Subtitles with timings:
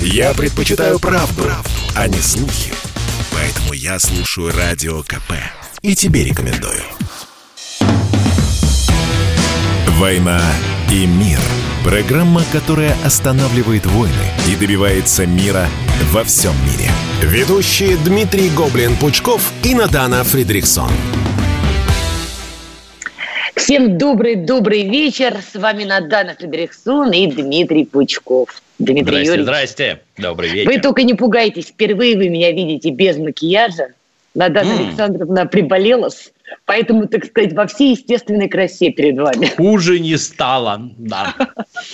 [0.00, 2.72] Я предпочитаю правду, правду, а не слухи.
[3.32, 5.32] Поэтому я слушаю Радио КП.
[5.82, 6.82] И тебе рекомендую.
[9.98, 10.42] «Война
[10.92, 11.38] и мир»–
[11.84, 14.12] программа, которая останавливает войны
[14.46, 15.68] и добивается мира
[16.12, 16.90] во всем мире.
[17.22, 20.90] Ведущие Дмитрий Гоблин-Пучков и Надана Фридриксон.
[23.54, 25.38] Всем добрый-добрый вечер.
[25.40, 28.62] С вами Надана Фредериксон и Дмитрий Пучков.
[28.78, 29.44] Дмитрий здрасте, Юрьевич.
[29.44, 30.00] здрасте.
[30.18, 30.70] Добрый вечер.
[30.70, 31.66] Вы только не пугайтесь.
[31.66, 33.88] Впервые вы меня видите без макияжа.
[34.36, 34.86] Надана mm.
[34.88, 36.10] Александровна приболела,
[36.66, 39.46] поэтому, так сказать, во всей естественной красе перед вами.
[39.56, 41.34] Хуже не стало, да.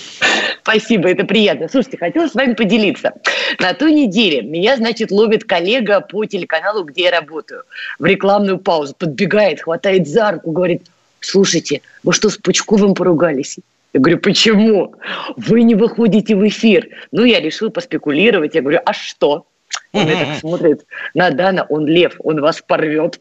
[0.61, 1.69] Спасибо, это приятно.
[1.69, 3.13] Слушайте, хотела с вами поделиться.
[3.59, 7.63] На той неделе меня, значит, ловит коллега по телеканалу, где я работаю,
[7.97, 8.93] в рекламную паузу.
[8.97, 10.83] Подбегает, хватает за руку, говорит,
[11.21, 13.57] слушайте, вы что, с Пучковым поругались?
[13.93, 14.95] Я говорю, почему?
[15.37, 16.89] Вы не выходите в эфир.
[17.11, 18.55] Ну, я решил поспекулировать.
[18.55, 19.45] Я говорю, а что?
[19.93, 23.19] Он так смотрит на Дана, он лев, он вас порвет.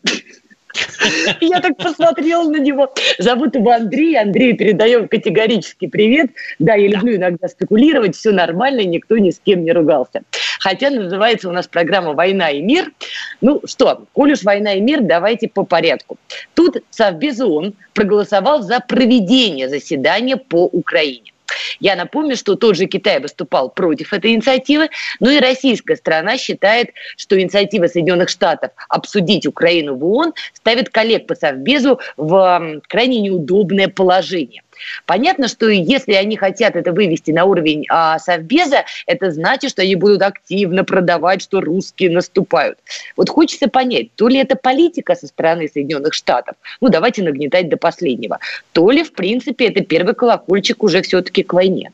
[1.41, 2.95] Я так посмотрела на него.
[3.19, 4.19] Зовут его Андрей.
[4.19, 6.31] Андрей, передаем категорический привет.
[6.59, 8.17] Да, я люблю иногда спекулировать.
[8.17, 10.23] Все нормально, никто ни с кем не ругался.
[10.63, 12.93] Хотя называется у нас программа «Война и мир».
[13.41, 16.19] Ну что, коль уж «Война и мир», давайте по порядку.
[16.55, 21.33] Тут Совбез ООН проголосовал за проведение заседания по Украине.
[21.81, 26.91] Я напомню, что тот же Китай выступал против этой инициативы, но и российская сторона считает,
[27.17, 33.89] что инициатива Соединенных Штатов обсудить Украину в ООН ставит коллег по Совбезу в крайне неудобное
[33.89, 34.63] положение.
[35.07, 39.95] Понятно, что если они хотят это вывести на уровень а, Совбеза, это значит, что они
[39.95, 42.79] будут активно продавать, что русские наступают.
[43.17, 47.77] Вот хочется понять, то ли это политика со стороны Соединенных Штатов, ну давайте нагнетать до
[47.77, 48.39] последнего,
[48.73, 51.93] то ли, в принципе, это первый колокольчик уже все-таки к войне.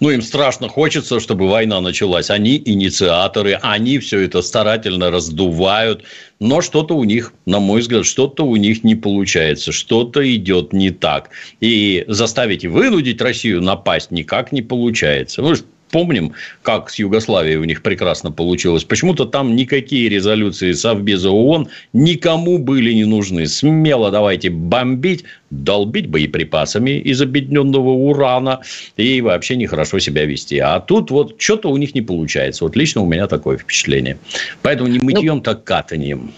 [0.00, 2.30] Ну, им страшно хочется, чтобы война началась.
[2.30, 6.02] Они инициаторы, они все это старательно раздувают.
[6.40, 9.72] Но что-то у них, на мой взгляд, что-то у них не получается.
[9.72, 11.30] Что-то идет не так.
[11.60, 15.42] И заставить и вынудить Россию напасть никак не получается.
[15.42, 15.62] Вы же
[15.92, 16.32] помним,
[16.62, 18.82] как с Югославией у них прекрасно получилось.
[18.82, 23.46] Почему-то там никакие резолюции Совбеза ООН никому были не нужны.
[23.46, 28.62] Смело давайте бомбить, долбить боеприпасами из объединенного урана
[28.96, 30.58] и вообще нехорошо себя вести.
[30.58, 32.64] А тут вот что-то у них не получается.
[32.64, 34.18] Вот лично у меня такое впечатление.
[34.62, 36.32] Поэтому не мытьем, ну, так катанием.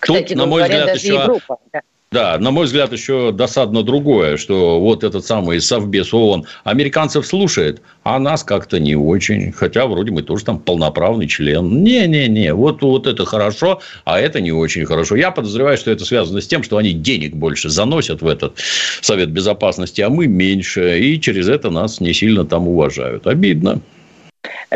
[0.00, 1.14] Кстати, тут, на мой взгляд, еще...
[1.14, 1.80] Европа, да.
[2.12, 7.82] Да, на мой взгляд, еще досадно другое, что вот этот самый Совбез ООН американцев слушает,
[8.04, 9.50] а нас как-то не очень.
[9.50, 11.82] Хотя, вроде мы тоже там полноправный член.
[11.82, 15.16] Не-не-не, вот, вот это хорошо, а это не очень хорошо.
[15.16, 18.56] Я подозреваю, что это связано с тем, что они денег больше заносят в этот
[19.00, 21.00] Совет Безопасности, а мы меньше.
[21.00, 23.26] И через это нас не сильно там уважают.
[23.26, 23.80] Обидно.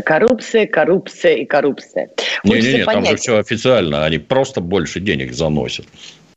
[0.05, 2.11] Коррупция, коррупция и коррупция.
[2.43, 4.05] Не-не-не, там же все официально.
[4.05, 5.87] Они просто больше денег заносят.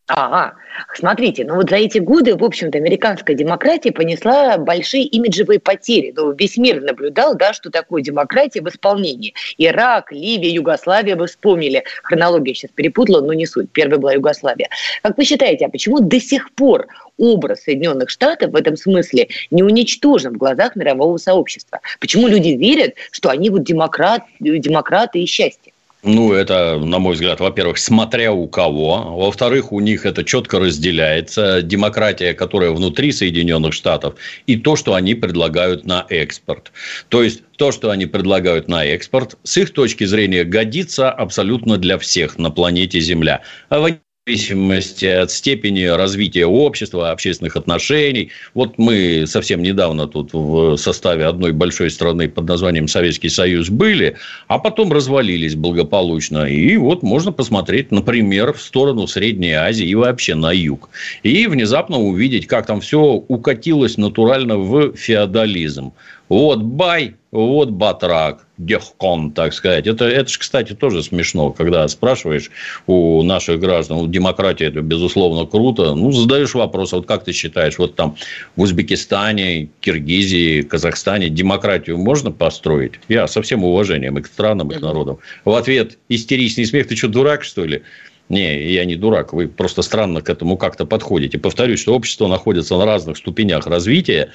[0.07, 0.55] Ага,
[0.93, 6.11] смотрите, ну вот за эти годы, в общем-то, американская демократия понесла большие имиджевые потери.
[6.13, 9.33] Ну, весь мир наблюдал, да, что такое демократия в исполнении.
[9.57, 11.85] Ирак, Ливия, Югославия, вы вспомнили.
[12.03, 13.71] Хронология сейчас перепутала, но не суть.
[13.71, 14.67] Первая была Югославия.
[15.03, 16.87] Как вы считаете, а почему до сих пор
[17.17, 21.79] образ Соединенных Штатов в этом смысле не уничтожен в глазах мирового сообщества?
[22.01, 25.71] Почему люди верят, что они вот демократ, демократы и счастье?
[26.05, 29.15] Ну, это, на мой взгляд, во-первых, смотря у кого.
[29.17, 31.61] Во-вторых, у них это четко разделяется.
[31.61, 34.15] Демократия, которая внутри Соединенных Штатов,
[34.45, 36.73] и то, что они предлагают на экспорт.
[37.07, 41.97] То есть, то, что они предлагают на экспорт, с их точки зрения, годится абсолютно для
[41.97, 43.41] всех на планете Земля.
[43.69, 43.79] А
[44.25, 48.31] зависимости от степени развития общества, общественных отношений.
[48.53, 54.15] Вот мы совсем недавно тут в составе одной большой страны под названием Советский Союз были,
[54.47, 56.45] а потом развалились благополучно.
[56.45, 60.89] И вот можно посмотреть, например, в сторону Средней Азии и вообще на юг.
[61.23, 65.91] И внезапно увидеть, как там все укатилось натурально в феодализм.
[66.29, 69.87] Вот бай, вот батрак, дехкон, так сказать.
[69.87, 72.51] Это, это же, кстати, тоже смешно, когда спрашиваешь
[72.85, 75.95] у наших граждан, вот демократия это, безусловно, круто.
[75.95, 78.15] Ну, задаешь вопрос, вот как ты считаешь, вот там
[78.55, 82.93] в Узбекистане, Киргизии, Казахстане демократию можно построить?
[83.09, 85.17] Я со всем уважением и к странам, и к народам.
[85.43, 87.81] В ответ истеричный смех, ты что, дурак, что ли?
[88.29, 91.39] Не, я не дурак, вы просто странно к этому как-то подходите.
[91.39, 94.29] Повторюсь, что общество находится на разных ступенях развития.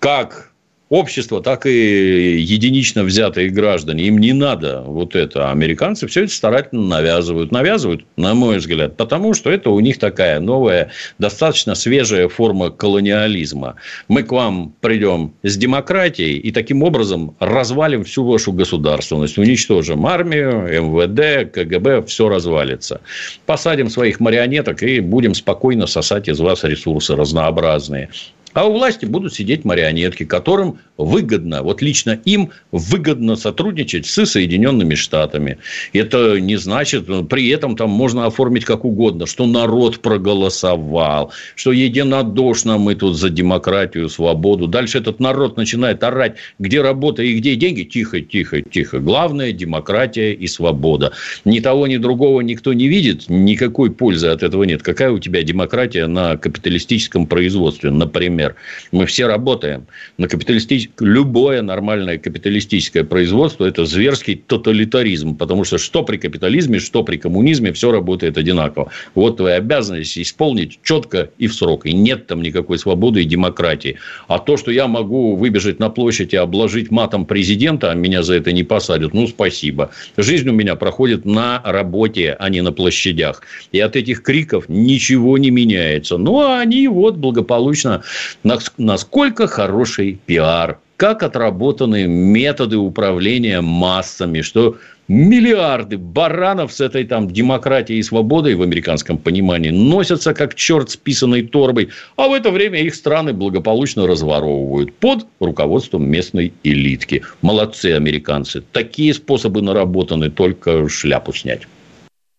[0.00, 0.53] Как
[0.88, 4.04] общество, так и единично взятые граждане.
[4.04, 5.48] Им не надо вот это.
[5.48, 7.52] А американцы все это старательно навязывают.
[7.52, 13.76] Навязывают, на мой взгляд, потому что это у них такая новая, достаточно свежая форма колониализма.
[14.08, 19.38] Мы к вам придем с демократией и таким образом развалим всю вашу государственность.
[19.38, 23.00] Уничтожим армию, МВД, КГБ, все развалится.
[23.46, 28.10] Посадим своих марионеток и будем спокойно сосать из вас ресурсы разнообразные.
[28.54, 34.94] А у власти будут сидеть марионетки, которым выгодно, вот лично им выгодно сотрудничать с Соединенными
[34.94, 35.58] Штатами.
[35.92, 42.78] Это не значит, при этом там можно оформить как угодно, что народ проголосовал, что единодушно
[42.78, 44.68] мы тут за демократию, свободу.
[44.68, 47.82] Дальше этот народ начинает орать, где работа и где деньги.
[47.82, 49.00] Тихо, тихо, тихо.
[49.00, 51.12] Главное– демократия и свобода.
[51.44, 54.82] Ни того, ни другого никто не видит, никакой пользы от этого нет.
[54.82, 58.43] Какая у тебя демократия на капиталистическом производстве, например?
[58.92, 59.86] Мы все работаем
[60.18, 65.36] на капиталистическом любое нормальное капиталистическое производство– это зверский тоталитаризм.
[65.36, 68.90] Потому что что при капитализме, что при коммунизме, все работает одинаково.
[69.14, 71.86] Вот твоя обязанность исполнить четко и в срок.
[71.86, 73.98] И нет там никакой свободы и демократии.
[74.28, 78.34] А то, что я могу выбежать на площадь и обложить матом президента, а меня за
[78.34, 79.90] это не посадят, ну, спасибо.
[80.16, 83.42] Жизнь у меня проходит на работе, а не на площадях.
[83.72, 86.18] И от этих криков ничего не меняется.
[86.18, 88.02] Ну, а они вот благополучно,
[88.42, 94.78] насколько хороший пиар как отработаны методы управления массами, что
[95.08, 100.96] миллиарды баранов с этой там демократией и свободой в американском понимании носятся как черт с
[100.96, 107.22] писаной торбой, а в это время их страны благополучно разворовывают под руководством местной элитки.
[107.42, 108.62] Молодцы американцы.
[108.72, 111.62] Такие способы наработаны, только шляпу снять.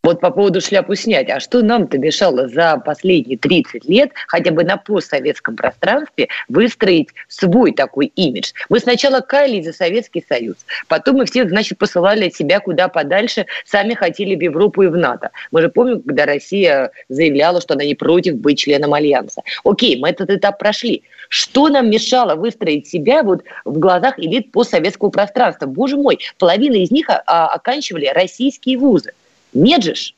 [0.06, 1.32] Вот по поводу шляпу снять.
[1.32, 7.72] А что нам-то мешало за последние 30 лет хотя бы на постсоветском пространстве выстроить свой
[7.72, 8.52] такой имидж?
[8.70, 10.58] Мы сначала каялись за Советский Союз.
[10.88, 13.48] Потом мы всех, значит, посылали от себя куда подальше.
[13.66, 15.32] Сами хотели в Европу и в НАТО.
[15.50, 19.42] Мы же помним, когда Россия заявляла, что она не против быть членом Альянса.
[19.64, 21.02] Окей, мы этот этап прошли.
[21.30, 25.66] Что нам мешало выстроить себя вот в глазах элит постсоветского пространства?
[25.66, 29.12] Боже мой, половина из них а, оканчивали российские вузы.
[29.56, 30.14] Нет же ж.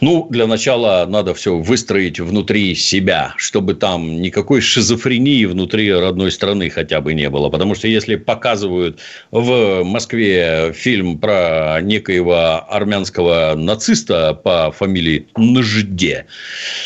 [0.00, 6.70] Ну, для начала надо все выстроить внутри себя, чтобы там никакой шизофрении внутри родной страны
[6.70, 7.48] хотя бы не было.
[7.48, 9.00] Потому что если показывают
[9.30, 16.26] в Москве фильм про некоего армянского нациста по фамилии Нжде,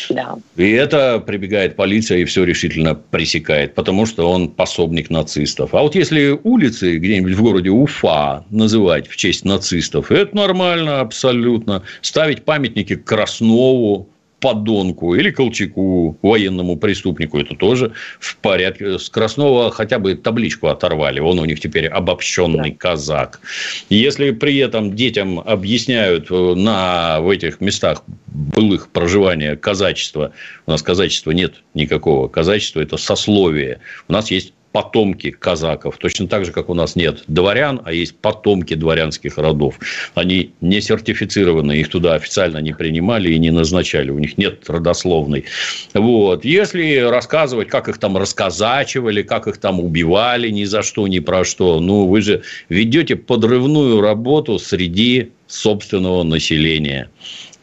[0.09, 0.35] да.
[0.57, 5.75] и это прибегает полиция и все решительно пресекает, потому что он пособник нацистов.
[5.75, 11.83] А вот если улицы где-нибудь в городе Уфа называть в честь нацистов, это нормально абсолютно.
[12.01, 14.07] Ставить память памятники Краснову,
[14.39, 18.99] подонку или Колчаку, военному преступнику, это тоже в порядке.
[18.99, 21.19] С Краснова хотя бы табличку оторвали.
[21.19, 22.77] Он у них теперь обобщенный да.
[22.77, 23.41] казак.
[23.89, 30.31] Если при этом детям объясняют э, на, в этих местах былых проживания казачества,
[30.67, 32.27] у нас казачества нет никакого.
[32.27, 33.79] Казачество– это сословие.
[34.07, 35.97] У нас есть потомки казаков.
[35.99, 39.79] Точно так же, как у нас нет дворян, а есть потомки дворянских родов.
[40.15, 44.09] Они не сертифицированы, их туда официально не принимали и не назначали.
[44.09, 45.45] У них нет родословной.
[45.93, 46.43] Вот.
[46.43, 51.45] Если рассказывать, как их там расказачивали, как их там убивали ни за что, ни про
[51.45, 57.09] что, ну, вы же ведете подрывную работу среди собственного населения.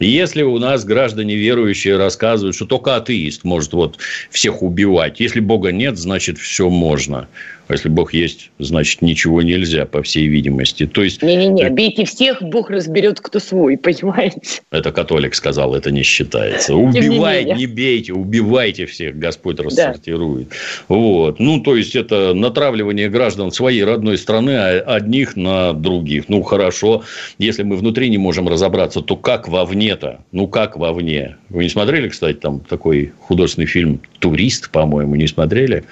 [0.01, 3.99] Если у нас граждане верующие рассказывают, что только атеист может вот
[4.31, 7.27] всех убивать, если Бога нет, значит все можно.
[7.71, 10.85] А если Бог есть, значит, ничего нельзя, по всей видимости.
[10.85, 11.23] То есть...
[11.23, 14.61] Не-не-не, бейте всех, Бог разберет, кто свой, понимаете?
[14.71, 16.75] Это католик сказал, это не считается.
[16.75, 20.49] Убивай, не, бейте, убивайте всех, Господь рассортирует.
[20.49, 20.55] Да.
[20.89, 21.39] Вот.
[21.39, 26.27] Ну, то есть, это натравливание граждан своей родной страны а одних на других.
[26.27, 27.03] Ну, хорошо.
[27.37, 30.19] Если мы внутри не можем разобраться, то как вовне-то?
[30.33, 31.37] Ну, как вовне?
[31.47, 35.85] Вы не смотрели, кстати, там такой художественный фильм «Турист», по-моему, не смотрели?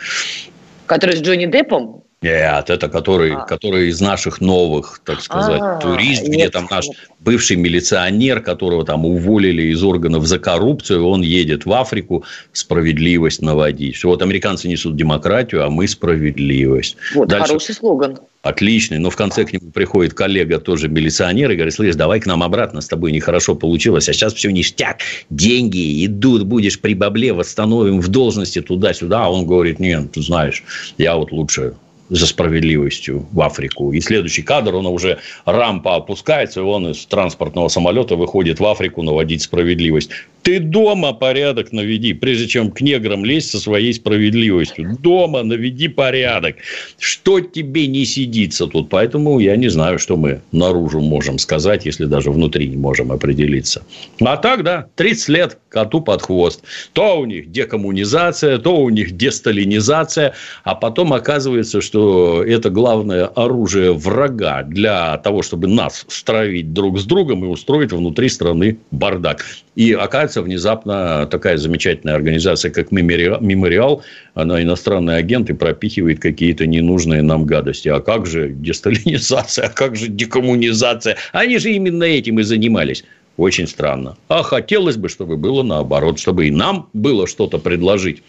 [0.89, 2.03] Который с Джонни Деппом?
[2.21, 3.45] Нет, это который, а.
[3.45, 6.87] который из наших новых, так сказать, а, турист, где нет, там наш
[7.21, 13.95] бывший милиционер, которого там уволили из органов за коррупцию, он едет в Африку справедливость наводить.
[13.95, 16.97] Все, вот американцы несут демократию, а мы справедливость.
[17.15, 17.47] Вот Дальше...
[17.47, 18.19] хороший слоган.
[18.41, 18.99] Отличный.
[18.99, 22.43] Но в конце к нему приходит коллега, тоже милиционер, и говорит, слышь, давай к нам
[22.43, 24.97] обратно, с тобой нехорошо получилось, а сейчас все ништяк,
[25.29, 29.25] деньги идут, будешь при бабле, восстановим в должности туда-сюда.
[29.25, 30.63] А он говорит, нет, ты знаешь,
[30.97, 31.75] я вот лучше
[32.09, 33.93] за справедливостью в Африку.
[33.93, 39.03] И следующий кадр, он уже рампа опускается, и он из транспортного самолета выходит в Африку
[39.03, 40.09] наводить справедливость.
[40.41, 44.97] Ты дома порядок наведи, прежде чем к неграм лезть со своей справедливостью.
[44.99, 46.55] Дома наведи порядок.
[46.97, 48.89] Что тебе не сидится тут?
[48.89, 53.83] Поэтому я не знаю, что мы наружу можем сказать, если даже внутри не можем определиться.
[54.21, 56.63] А так, да, 30 лет коту под хвост.
[56.93, 61.98] То у них декоммунизация, то у них десталинизация, а потом оказывается, что
[62.43, 68.29] это главное оружие врага для того, чтобы нас стравить друг с другом и устроить внутри
[68.29, 69.45] страны бардак.
[69.75, 74.03] И оказывается, внезапно такая замечательная организация, как Мемориал,
[74.33, 77.87] она иностранный агент и пропихивает какие-то ненужные нам гадости.
[77.87, 81.17] А как же десталинизация, а как же декоммунизация?
[81.31, 83.03] Они же именно этим и занимались.
[83.39, 84.17] Очень странно.
[84.27, 88.21] А хотелось бы, чтобы было наоборот, чтобы и нам было что-то предложить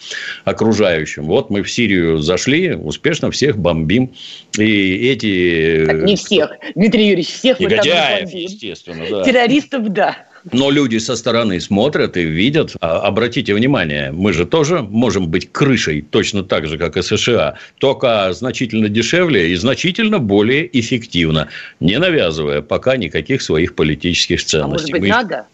[0.44, 1.24] окружающим.
[1.24, 4.12] Вот мы в Сирию зашли, успешно всех бомбим.
[4.56, 5.84] И эти...
[5.84, 6.52] Так, не всех.
[6.76, 8.38] Дмитрий Юрьевич, всех мы там бомбим.
[8.38, 9.24] естественно, да.
[9.24, 10.29] Террористов, да.
[10.52, 12.74] Но люди со стороны смотрят и видят.
[12.80, 17.56] А, обратите внимание, мы же тоже можем быть крышей точно так же, как и США,
[17.78, 21.48] только значительно дешевле и значительно более эффективно,
[21.80, 24.64] не навязывая пока никаких своих политических ценностей.
[24.64, 25.08] А может быть, мы...
[25.08, 25.46] надо?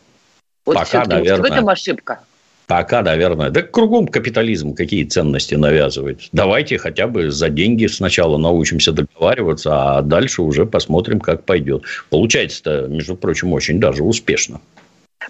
[0.64, 1.42] Вот пока, наверное.
[1.42, 2.20] в этом ошибка.
[2.66, 3.50] Пока, наверное.
[3.50, 6.28] Да кругом капитализм какие ценности навязывает.
[6.32, 11.84] Давайте хотя бы за деньги сначала научимся договариваться, а дальше уже посмотрим, как пойдет.
[12.10, 14.60] Получается-то, между прочим, очень даже успешно.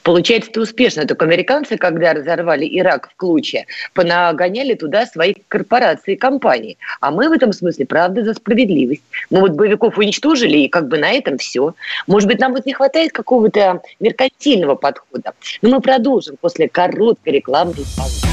[0.02, 1.07] Получается-то успешно.
[1.07, 6.78] Только американцы, когда разорвали Ирак в Клуче, понагоняли туда свои корпорации и компании.
[7.00, 9.02] А мы в этом смысле, правда, за справедливость.
[9.31, 11.75] Мы вот боевиков уничтожили, и как бы на этом все.
[12.07, 15.33] Может быть, нам вот не хватает какого-то меркантильного подхода.
[15.62, 18.26] Но мы продолжим после короткой рекламной паузы.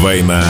[0.00, 0.42] «Война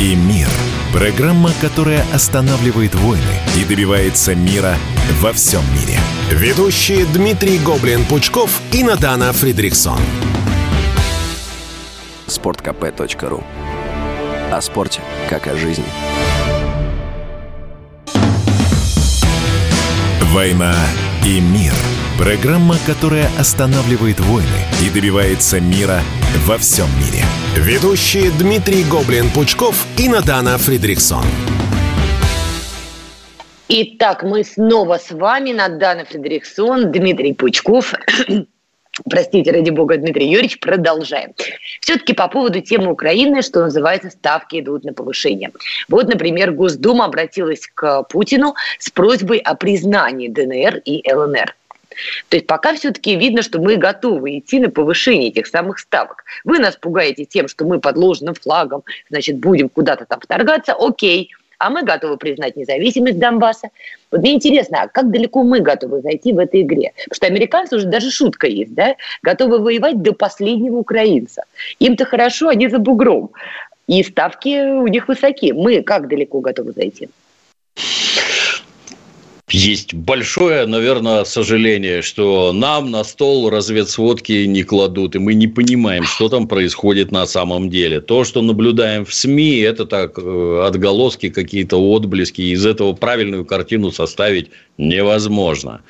[0.00, 0.48] и мир»–
[0.92, 3.22] программа, которая останавливает войны
[3.58, 4.74] и добивается мира
[5.20, 5.98] во всем мире.
[6.30, 9.98] Ведущие Дмитрий Гоблин-Пучков и Надана Фридриксон.
[12.28, 13.42] Спорткп.ру
[14.52, 15.84] О спорте, как о жизни.
[20.32, 20.76] «Война
[21.26, 21.74] и мир»–
[22.16, 24.46] программа, которая останавливает войны
[24.86, 26.00] и добивается мира
[26.46, 27.24] во всем мире.
[27.56, 31.24] Ведущие Дмитрий Гоблин-Пучков и Надана Фридриксон.
[33.72, 37.94] Итак, мы снова с вами, Надана Фредериксон, Дмитрий Пучков.
[39.08, 41.34] Простите, ради бога, Дмитрий Юрьевич, продолжаем.
[41.80, 45.52] Все-таки по поводу темы Украины, что называется, ставки идут на повышение.
[45.88, 51.54] Вот, например, Госдума обратилась к Путину с просьбой о признании ДНР и ЛНР.
[52.28, 56.24] То есть пока все-таки видно, что мы готовы идти на повышение этих самых ставок.
[56.42, 61.30] Вы нас пугаете тем, что мы под ложным флагом, значит, будем куда-то там вторгаться, окей,
[61.60, 63.68] а мы готовы признать независимость Донбасса.
[64.10, 66.92] Вот мне интересно, а как далеко мы готовы зайти в этой игре?
[66.96, 71.44] Потому что американцы уже даже шутка есть, да, готовы воевать до последнего украинца.
[71.78, 73.30] Им-то хорошо, они за бугром.
[73.86, 75.52] И ставки у них высоки.
[75.52, 77.10] Мы как далеко готовы зайти?
[79.52, 86.04] Есть большое, наверное, сожаление, что нам на стол разведсводки не кладут, и мы не понимаем,
[86.04, 88.00] что там происходит на самом деле.
[88.00, 92.42] То, что наблюдаем в СМИ, это так э, отголоски, какие-то отблески.
[92.42, 95.80] Из этого правильную картину составить невозможно.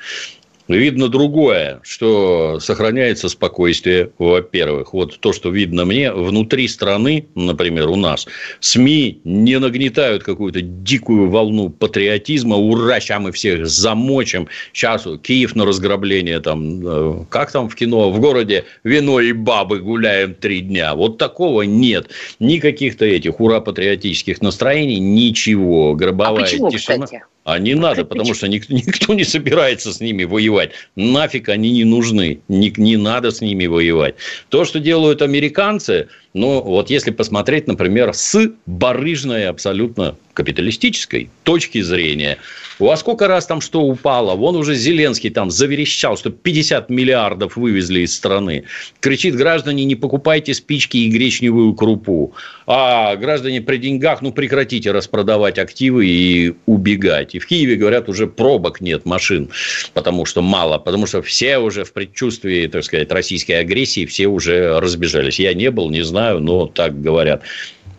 [0.75, 4.93] Видно другое, что сохраняется спокойствие, во-первых.
[4.93, 8.27] Вот то, что видно мне, внутри страны, например, у нас,
[8.59, 12.55] СМИ не нагнетают какую-то дикую волну патриотизма.
[12.55, 14.47] Ура, сейчас мы всех замочим.
[14.73, 19.79] Сейчас Киев на разграбление, там, э, как там в кино, в городе вино и бабы
[19.79, 20.95] гуляем три дня.
[20.95, 22.09] Вот такого нет.
[22.39, 25.95] Никаких-то этих ура-патриотических настроений, ничего.
[25.95, 27.05] Гробовая а почему, тишина.
[27.05, 27.23] Кстати?
[27.43, 30.71] А не надо, потому что никто, никто не собирается с ними воевать.
[30.95, 32.39] Нафиг они не нужны.
[32.47, 34.15] Не, не надо с ними воевать.
[34.49, 42.37] То, что делают американцы, ну, вот если посмотреть, например, с барыжной абсолютно капиталистической точки зрения.
[42.79, 44.35] У вас сколько раз там что упало?
[44.35, 48.63] Вон уже Зеленский там заверещал, что 50 миллиардов вывезли из страны.
[49.01, 52.33] Кричит, граждане, не покупайте спички и гречневую крупу.
[52.65, 57.35] А граждане при деньгах, ну, прекратите распродавать активы и убегать.
[57.35, 59.49] И в Киеве, говорят, уже пробок нет машин,
[59.93, 60.77] потому что мало.
[60.77, 65.39] Потому что все уже в предчувствии, так сказать, российской агрессии, все уже разбежались.
[65.39, 67.41] Я не был, не знаю знаю, но так говорят.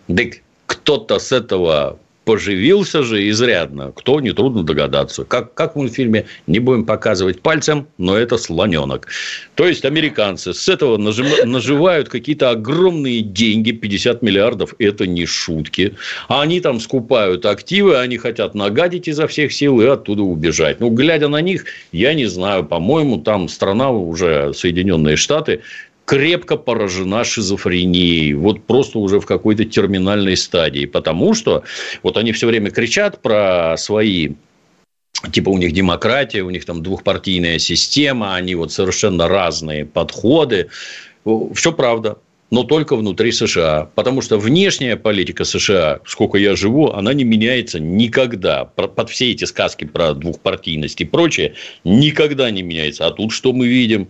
[0.09, 0.23] Да
[0.67, 3.93] кто-то с этого поживился же изрядно.
[3.97, 5.25] Кто, нетрудно догадаться.
[5.25, 9.09] Как, как в мультфильме, не будем показывать пальцем, но это слоненок.
[9.57, 15.97] То есть, американцы с этого нажим, наживают какие-то огромные деньги, 50 миллиардов, это не шутки.
[16.29, 20.79] А они там скупают активы, они хотят нагадить изо всех сил и оттуда убежать.
[20.79, 25.63] Ну, глядя на них, я не знаю, по-моему, там страна уже, Соединенные Штаты,
[26.05, 28.35] крепко поражена шизофренией.
[28.35, 30.87] Вот просто уже в какой-то терминальной стадии.
[30.87, 31.63] Потому что
[32.03, 34.31] вот они все время кричат про свои
[35.31, 40.69] типа у них демократия, у них там двухпартийная система, они вот совершенно разные подходы.
[41.55, 42.19] Все правда
[42.53, 43.89] но только внутри США.
[43.95, 48.67] Потому что внешняя политика США, сколько я живу, она не меняется никогда.
[48.67, 53.07] Под все эти сказки про двухпартийность и прочее никогда не меняется.
[53.07, 54.09] А тут что мы видим?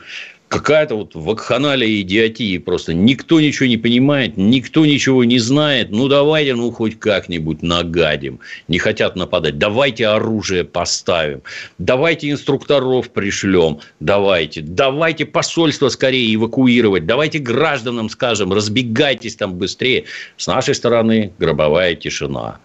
[0.52, 2.92] Какая-то вот вакханалия идиотии просто.
[2.92, 5.90] Никто ничего не понимает, никто ничего не знает.
[5.90, 8.38] Ну, давайте, ну, хоть как-нибудь нагадим.
[8.68, 9.56] Не хотят нападать.
[9.56, 11.42] Давайте оружие поставим.
[11.78, 13.80] Давайте инструкторов пришлем.
[13.98, 14.60] Давайте.
[14.60, 17.06] Давайте посольство скорее эвакуировать.
[17.06, 20.04] Давайте гражданам скажем, разбегайтесь там быстрее.
[20.36, 22.58] С нашей стороны гробовая тишина.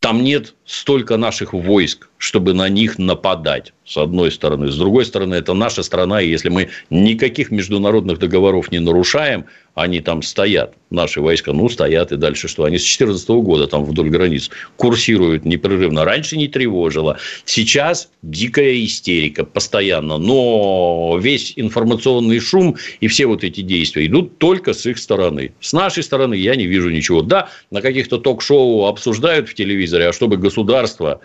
[0.00, 4.70] Там нет столько наших войск, чтобы на них нападать, с одной стороны.
[4.70, 10.00] С другой стороны, это наша страна, и если мы никаких международных договоров не нарушаем, они
[10.00, 12.64] там стоят, наши войска, ну, стоят и дальше что?
[12.64, 16.04] Они с 2014 года там вдоль границ курсируют непрерывно.
[16.04, 17.18] Раньше не тревожило.
[17.44, 20.18] Сейчас дикая истерика постоянно.
[20.18, 25.52] Но весь информационный шум и все вот эти действия идут только с их стороны.
[25.60, 27.22] С нашей стороны я не вижу ничего.
[27.22, 31.20] Да, на каких-то ток-шоу обсуждают в телевизоре, а чтобы государство государство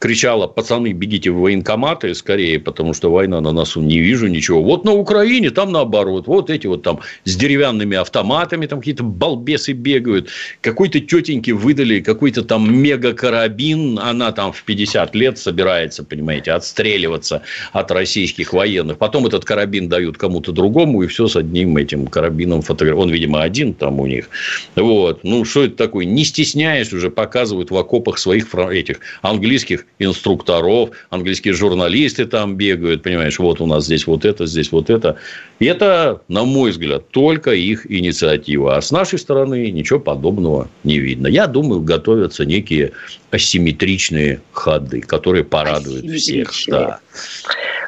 [0.00, 4.62] кричала, пацаны, бегите в военкоматы скорее, потому что война на носу, не вижу ничего.
[4.62, 9.72] Вот на Украине там наоборот, вот эти вот там с деревянными автоматами, там какие-то балбесы
[9.72, 10.30] бегают.
[10.62, 17.42] Какой-то тетеньке выдали какой-то там мега-карабин, она там в 50 лет собирается, понимаете, отстреливаться
[17.72, 18.96] от российских военных.
[18.96, 23.08] Потом этот карабин дают кому-то другому, и все с одним этим карабином фотографируют.
[23.08, 24.30] Он, видимо, один там у них.
[24.76, 25.24] Вот.
[25.24, 26.06] Ну, что это такое?
[26.06, 33.38] Не стесняясь уже показывают в окопах своих этих английских инструкторов, английские журналисты там бегают, понимаешь,
[33.38, 35.16] вот у нас здесь вот это, здесь вот это.
[35.58, 38.76] И это, на мой взгляд, только их инициатива.
[38.76, 41.26] А с нашей стороны ничего подобного не видно.
[41.28, 42.92] Я думаю, готовятся некие
[43.30, 46.50] асимметричные ходы, которые порадуют всех.
[46.66, 46.98] Да.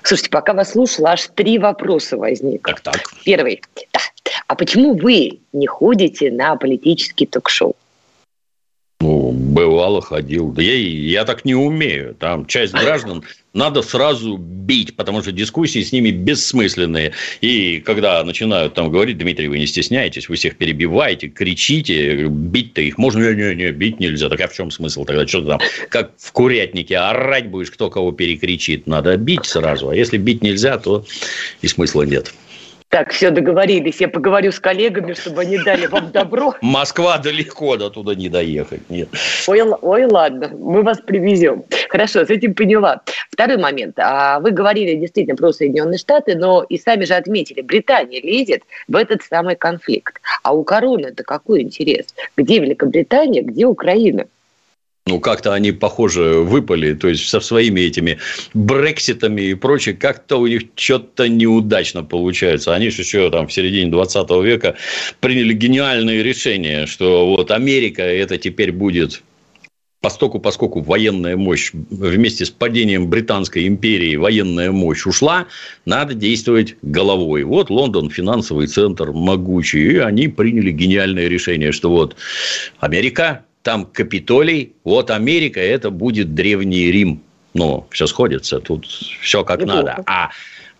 [0.04, 2.74] Слушайте, пока вас слушала, аж три вопроса возникло.
[2.74, 3.02] Так, так.
[3.24, 3.62] Первый.
[3.92, 4.00] Да.
[4.48, 7.74] А почему вы не ходите на политический ток-шоу?
[9.02, 10.52] Ну, бывало ходил.
[10.52, 12.14] Да я, я так не умею.
[12.14, 17.10] Там часть граждан надо сразу бить, потому что дискуссии с ними бессмысленные.
[17.40, 22.96] И когда начинают там говорить, Дмитрий, вы не стесняетесь, вы всех перебиваете, кричите, бить-то их
[22.96, 24.28] можно, не, не, не, бить нельзя.
[24.28, 25.26] Так а в чем смысл тогда?
[25.26, 28.86] Что там, как в курятнике, орать будешь, кто кого перекричит.
[28.86, 29.88] Надо бить сразу.
[29.88, 31.04] А если бить нельзя, то
[31.60, 32.32] и смысла нет.
[32.92, 34.02] Так, все, договорились.
[34.02, 36.54] Я поговорю с коллегами, чтобы они дали вам добро.
[36.60, 38.82] Москва далеко, до туда не доехать.
[38.90, 39.08] Нет.
[39.46, 41.64] Ой, ой, ладно, мы вас привезем.
[41.88, 43.00] Хорошо, с этим поняла.
[43.30, 43.98] Второй момент.
[43.98, 48.94] А вы говорили действительно про Соединенные Штаты, но и сами же отметили, Британия лезет в
[48.94, 50.20] этот самый конфликт.
[50.42, 52.14] А у короны это какой интерес?
[52.36, 54.26] Где Великобритания, где Украина?
[55.06, 58.18] Ну, как-то они, похоже, выпали, то есть со своими этими
[58.54, 62.74] брекситами и прочее, как-то у них что-то неудачно получается.
[62.74, 64.76] Они же еще там в середине 20 века
[65.20, 69.22] приняли гениальное решение, что вот Америка это теперь будет
[70.00, 75.46] постоку, поскольку военная мощь вместе с падением Британской империи военная мощь ушла,
[75.84, 77.44] надо действовать головой.
[77.44, 82.16] Вот Лондон финансовый центр могучий, и они приняли гениальное решение, что вот
[82.78, 87.22] Америка там Капитолий, вот Америка, это будет Древний Рим.
[87.54, 89.82] Ну, все сходится, тут все как Неплохо.
[89.82, 90.02] надо.
[90.06, 90.30] А,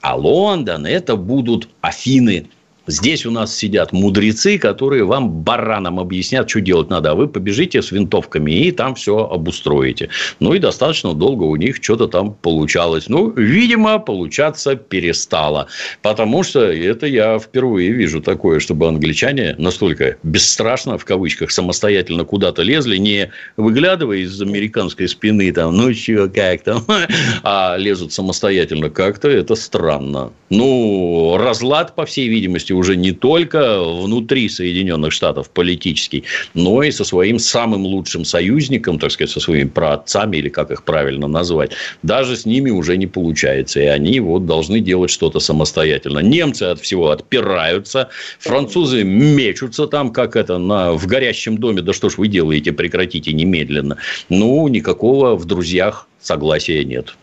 [0.00, 2.46] а Лондон, это будут Афины,
[2.86, 7.12] Здесь у нас сидят мудрецы, которые вам баранам объяснят, что делать надо.
[7.12, 10.08] А вы побежите с винтовками и там все обустроите.
[10.40, 13.08] Ну, и достаточно долго у них что-то там получалось.
[13.08, 15.68] Ну, видимо, получаться перестало.
[16.02, 22.62] Потому что это я впервые вижу такое, чтобы англичане настолько бесстрашно, в кавычках, самостоятельно куда-то
[22.62, 26.84] лезли, не выглядывая из американской спины, там, ну, что, как там,
[27.44, 28.90] а лезут самостоятельно.
[28.90, 30.32] Как-то это странно.
[30.50, 36.90] Ну, разлад, по всей видимости, отчасти уже не только внутри Соединенных Штатов политический, но и
[36.90, 41.72] со своим самым лучшим союзником, так сказать, со своими праотцами, или как их правильно назвать,
[42.02, 43.80] даже с ними уже не получается.
[43.80, 46.20] И они вот должны делать что-то самостоятельно.
[46.22, 48.08] Немцы от всего отпираются,
[48.40, 51.82] французы мечутся там, как это, на, в горящем доме.
[51.82, 53.96] Да что ж вы делаете, прекратите немедленно.
[54.28, 57.14] Ну, никакого в друзьях согласия нет.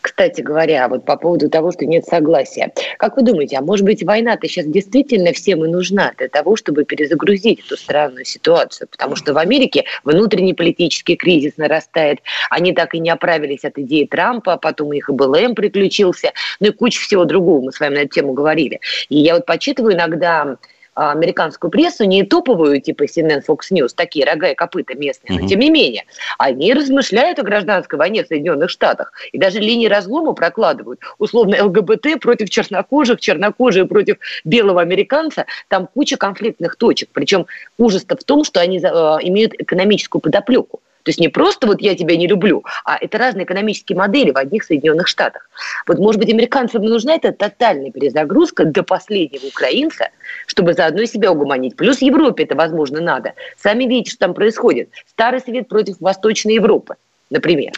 [0.00, 2.72] Кстати говоря, вот по поводу того, что нет согласия.
[2.98, 6.84] Как вы думаете, а может быть война-то сейчас действительно всем и нужна для того, чтобы
[6.84, 8.88] перезагрузить эту странную ситуацию?
[8.88, 12.20] Потому что в Америке внутренний политический кризис нарастает.
[12.50, 16.68] Они так и не оправились от идеи Трампа, потом у них и БЛМ приключился, ну
[16.68, 18.80] и куча всего другого, мы с вами на эту тему говорили.
[19.08, 20.56] И я вот почитываю иногда
[20.94, 25.60] американскую прессу, не топовую, типа CNN, Fox News, такие рога и копыта местные, но тем
[25.60, 26.04] не менее,
[26.38, 31.00] они размышляют о гражданской войне в Соединенных Штатах и даже линии разлома прокладывают.
[31.18, 37.08] Условно, ЛГБТ против чернокожих, чернокожие против белого американца, там куча конфликтных точек.
[37.12, 37.46] Причем
[37.78, 38.82] ужас-то в том, что они э,
[39.22, 40.80] имеют экономическую подоплеку.
[41.02, 44.36] То есть не просто вот я тебя не люблю, а это разные экономические модели в
[44.36, 45.48] одних Соединенных Штатах.
[45.86, 50.10] Вот, может быть, американцам нужна эта тотальная перезагрузка до последнего украинца,
[50.46, 51.76] чтобы заодно себя угомонить.
[51.76, 53.34] Плюс Европе это, возможно, надо.
[53.56, 54.90] Сами видите, что там происходит.
[55.06, 56.96] Старый свет против Восточной Европы
[57.30, 57.72] например.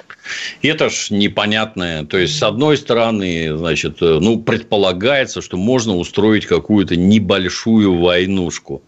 [0.63, 2.05] Это ж непонятное.
[2.05, 8.83] То есть, с одной стороны, значит, ну, предполагается, что можно устроить какую-то небольшую войнушку.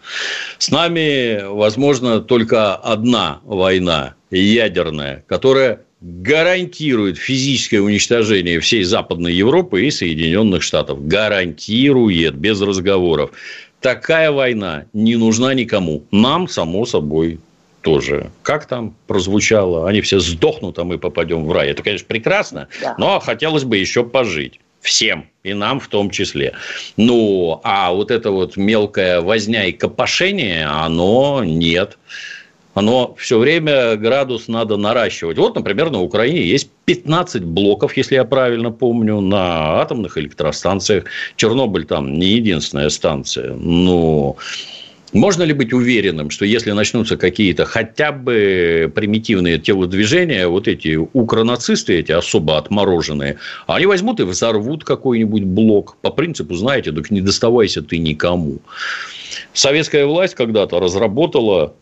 [0.59, 9.90] С нами, возможно, только одна война ядерная, которая гарантирует физическое уничтожение всей Западной Европы и
[9.90, 11.07] Соединенных Штатов.
[11.07, 13.31] Гарантирует, без разговоров.
[13.81, 16.05] Такая война не нужна никому.
[16.11, 17.38] Нам, само собой,
[17.81, 18.31] тоже.
[18.42, 19.88] Как там прозвучало?
[19.88, 21.70] Они все сдохнут, а мы попадем в рай.
[21.70, 22.94] Это, конечно, прекрасно, да.
[22.99, 24.61] но хотелось бы еще пожить.
[24.81, 26.53] Всем, и нам в том числе.
[26.99, 31.97] Ну, а вот это вот мелкое возня и копошение, оно нет
[32.75, 35.39] оно все время градус надо наращивать.
[35.39, 41.05] Вот, например, на Украине есть 15 блоков, если я правильно помню, на атомных электростанциях.
[41.37, 43.55] Чернобыль там не единственная станция.
[43.55, 44.37] Но
[45.15, 52.01] можно ли быть уверенным, что если начнутся какие-то хотя бы примитивные телодвижения, вот эти укронацисты,
[52.01, 57.81] эти особо отмороженные, они возьмут и взорвут какой-нибудь блок по принципу, знаете, так не доставайся
[57.81, 58.59] ты никому.
[59.53, 61.75] Советская власть когда-то разработала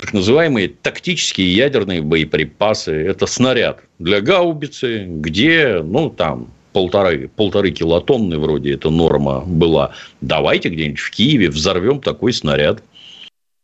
[0.00, 2.92] так называемые тактические ядерные боеприпасы.
[2.92, 9.92] Это снаряд для гаубицы, где, ну, там, полторы, полторы килотонны вроде эта норма была.
[10.22, 12.82] Давайте где-нибудь в Киеве взорвем такой снаряд.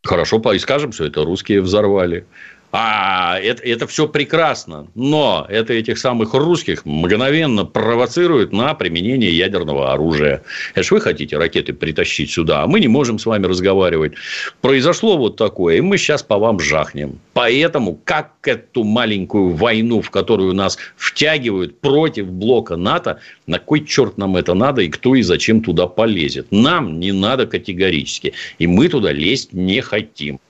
[0.05, 2.27] Хорошо, и скажем, что это русские взорвали.
[2.73, 9.93] А это, это все прекрасно, но это этих самых русских мгновенно провоцирует на применение ядерного
[9.93, 10.43] оружия.
[10.75, 14.15] Это ж вы хотите ракеты притащить сюда, а мы не можем с вами разговаривать.
[14.61, 17.21] Произошло вот такое, и мы сейчас по вам жахнем.
[17.33, 24.19] Поэтому, как эту маленькую войну, в которую нас втягивают против блока НАТО, на кой черт
[24.19, 26.49] нам это надо и кто и зачем туда полезет?
[26.51, 28.33] Нам не надо категорически.
[28.59, 30.41] И мы туда лезть не хотим.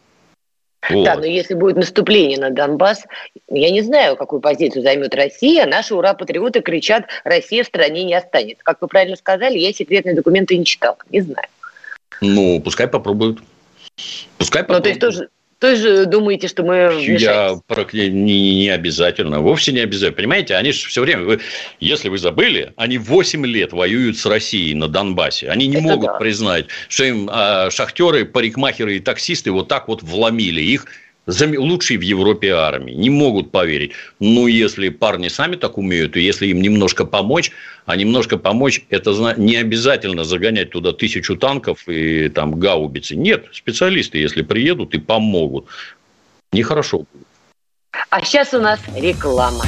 [0.88, 1.04] Вот.
[1.04, 3.04] Да, но если будет наступление на Донбасс,
[3.48, 5.66] я не знаю, какую позицию займет Россия.
[5.66, 8.62] Наши ура-патриоты кричат, Россия в стране не останется.
[8.62, 11.48] Как вы правильно сказали, я секретные документы не читал, не знаю.
[12.20, 13.40] Ну, пускай попробуют.
[14.38, 14.84] Пускай попробуют.
[14.84, 15.28] Ну, то есть тоже,
[15.58, 17.62] тоже думаете, что мы вмешаемся?
[17.92, 20.16] Я не, не обязательно, вовсе не обязательно.
[20.16, 21.40] Понимаете, они же все время, вы,
[21.80, 25.48] если вы забыли, они 8 лет воюют с Россией на Донбассе.
[25.48, 26.18] Они не Это могут да.
[26.18, 30.86] признать, что им а, шахтеры, парикмахеры и таксисты вот так вот вломили их
[31.26, 32.92] лучшей в Европе армии.
[32.92, 33.92] Не могут поверить.
[34.20, 37.50] Ну, если парни сами так умеют, и если им немножко помочь,
[37.84, 43.16] а немножко помочь, это не обязательно загонять туда тысячу танков и там гаубицы.
[43.16, 45.66] Нет, специалисты, если приедут и помогут.
[46.52, 47.26] Нехорошо будет.
[48.10, 49.64] А сейчас у нас реклама.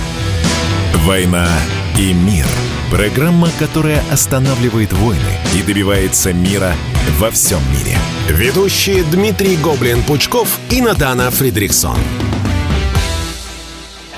[1.04, 1.48] «Война
[1.98, 2.46] и мир».
[2.90, 5.20] Программа, которая останавливает войны
[5.54, 6.72] и добивается мира
[7.18, 7.98] во всем мире.
[8.30, 11.98] Ведущие Дмитрий Гоблин-Пучков и Надана Фридриксон.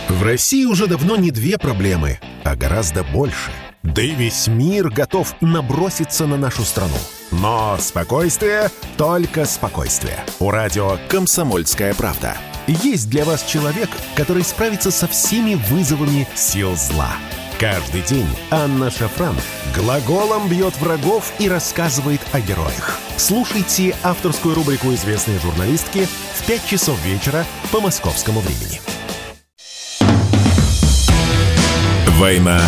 [0.08, 3.50] В России уже давно не две проблемы, а гораздо больше.
[3.82, 6.98] Да и весь мир готов наброситься на нашу страну.
[7.32, 10.18] Но спокойствие, только спокойствие.
[10.38, 12.36] У радио «Комсомольская правда».
[12.68, 17.10] Есть для вас человек, который справится со всеми вызовами сил зла–
[17.60, 19.36] Каждый день Анна Шафран
[19.76, 22.98] глаголом бьет врагов и рассказывает о героях.
[23.18, 28.80] Слушайте авторскую рубрику известной журналистки в 5 часов вечера по московскому времени.
[32.18, 32.62] «Война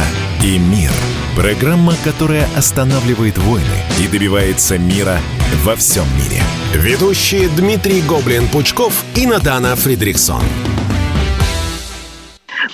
[0.44, 0.92] и мир»–
[1.36, 3.64] программа, которая останавливает войны
[3.98, 5.18] и добивается мира
[5.64, 6.42] во всем мире.
[6.74, 10.42] Ведущие Дмитрий Гоблин-Пучков и Надана Фридриксон.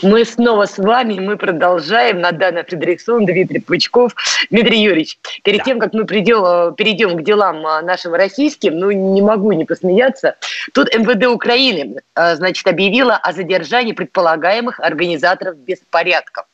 [0.03, 2.21] Мы снова с вами, мы продолжаем.
[2.21, 4.15] Надана Фредериксон, Дмитрий Пучков.
[4.51, 5.65] Дмитрий Юрьевич, перед да.
[5.65, 9.65] тем, как мы придем, э, перейдем к делам э, нашим российским, ну, не могу не
[9.65, 10.37] посмеяться.
[10.73, 16.45] Тут МВД Украины, э, значит, объявила о задержании предполагаемых организаторов беспорядков.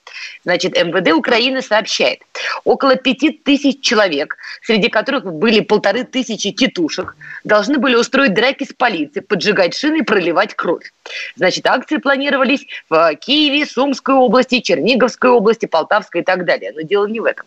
[0.45, 2.21] Значит, МВД Украины сообщает,
[2.65, 8.73] около пяти тысяч человек, среди которых были полторы тысячи тетушек, должны были устроить драки с
[8.73, 10.93] полицией, поджигать шины и проливать кровь.
[11.37, 16.73] Значит, акции планировались в Киеве, Сумской области, Черниговской области, Полтавской и так далее.
[16.75, 17.47] Но дело не в этом.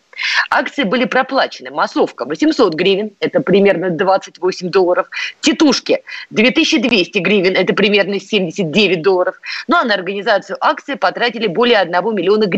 [0.50, 1.70] Акции были проплачены.
[1.70, 5.08] Массовка 800 гривен, это примерно 28 долларов.
[5.40, 9.40] Тетушки 2200 гривен, это примерно 79 долларов.
[9.66, 12.57] Ну а на организацию акции потратили более 1 миллиона гривен.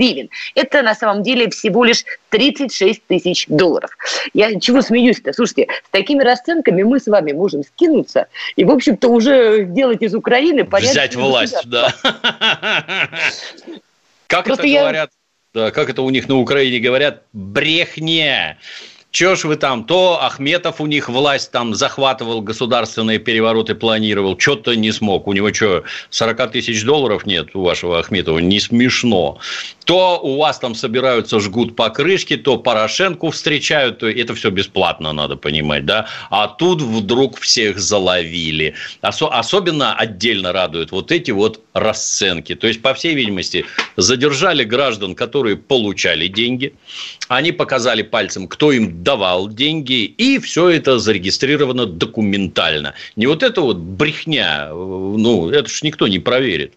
[0.55, 3.91] Это на самом деле всего лишь 36 тысяч долларов.
[4.33, 5.33] Я чего смеюсь-то?
[5.33, 10.15] Слушайте, с такими расценками мы с вами можем скинуться и, в общем-то, уже делать из
[10.15, 10.65] Украины...
[10.65, 11.95] Взять власть, да.
[14.27, 15.11] Как это говорят?
[15.53, 17.25] Да, как это у них на Украине говорят?
[17.33, 18.57] Брехня.
[19.11, 19.85] Чего ж вы там?
[19.85, 25.27] То Ахметов у них власть там захватывал, государственные перевороты планировал, что-то не смог.
[25.27, 28.39] У него что, 40 тысяч долларов нет у вашего Ахметова?
[28.39, 29.39] Не смешно.
[29.85, 35.35] То у вас там собираются, жгут покрышки, то Порошенку встречают, то это все бесплатно, надо
[35.35, 36.07] понимать, да?
[36.31, 38.75] А тут вдруг всех заловили.
[39.03, 42.55] Ос- особенно отдельно радуют вот эти вот расценки.
[42.55, 43.65] То есть, по всей видимости,
[43.97, 46.75] задержали граждан, которые получали деньги.
[47.27, 52.95] Они показали пальцем, кто им давал деньги, и все это зарегистрировано документально.
[53.17, 56.75] Не вот это вот брехня, ну, это ж никто не проверит.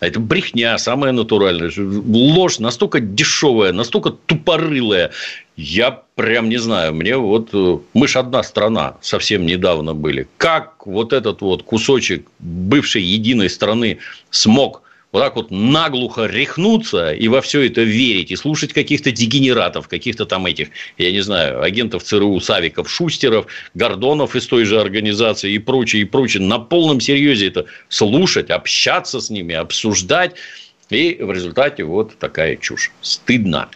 [0.00, 1.72] А это брехня, самая натуральная.
[1.76, 5.10] Ложь настолько дешевая, настолько тупорылая.
[5.56, 6.94] Я прям не знаю.
[6.94, 7.48] Мне вот...
[7.52, 10.28] Э, мы ж одна страна совсем недавно были.
[10.36, 13.98] Как вот этот вот кусочек бывшей единой страны
[14.30, 19.88] смог вот так вот наглухо рехнуться и во все это верить, и слушать каких-то дегенератов,
[19.88, 20.68] каких-то там этих,
[20.98, 26.04] я не знаю, агентов ЦРУ, Савиков, Шустеров, Гордонов из той же организации и прочее, и
[26.04, 30.34] прочее, на полном серьезе это слушать, общаться с ними, обсуждать,
[30.90, 32.90] и в результате вот такая чушь.
[33.00, 33.68] Стыдно.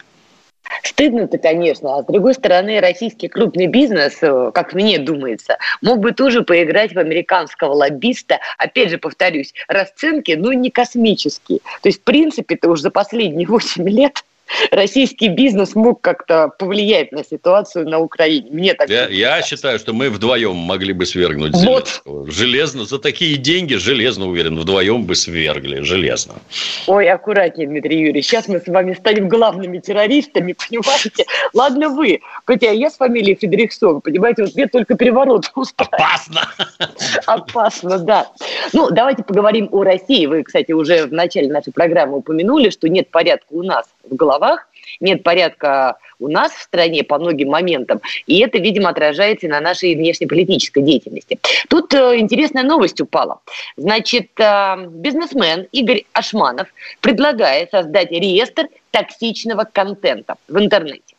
[0.83, 1.97] Стыдно-то, конечно.
[1.97, 6.93] А с другой стороны, российский крупный бизнес, э, как мне думается, мог бы тоже поиграть
[6.93, 8.39] в американского лоббиста.
[8.57, 11.59] Опять же, повторюсь, расценки, ну, не космические.
[11.81, 14.23] То есть, в принципе-то уже за последние 8 лет
[14.71, 18.49] российский бизнес мог как-то повлиять на ситуацию на Украине.
[18.51, 22.19] Мне так я, я считаю, что мы вдвоем могли бы свергнуть Зеленского.
[22.19, 22.31] Вот.
[22.31, 26.35] Железно, за такие деньги, железно уверен, вдвоем бы свергли, железно.
[26.87, 31.25] Ой, аккуратнее, Дмитрий Юрьевич, сейчас мы с вами станем главными террористами, понимаете?
[31.53, 35.93] Ладно вы, хотя я с фамилией Федериксон, понимаете, вот мне только переворот устраивает.
[35.93, 36.41] Опасно!
[37.25, 38.31] Опасно, да.
[38.73, 40.25] Ну, давайте поговорим о России.
[40.25, 44.67] Вы, кстати, уже в начале нашей программы упомянули, что нет порядка у нас в головах,
[44.99, 49.95] нет порядка у нас в стране по многим моментам, и это, видимо, отражается на нашей
[49.95, 51.39] внешнеполитической деятельности.
[51.69, 53.39] Тут э, интересная новость упала.
[53.77, 56.67] Значит, э, бизнесмен Игорь Ашманов
[57.01, 61.12] предлагает создать реестр токсичного контента в интернете.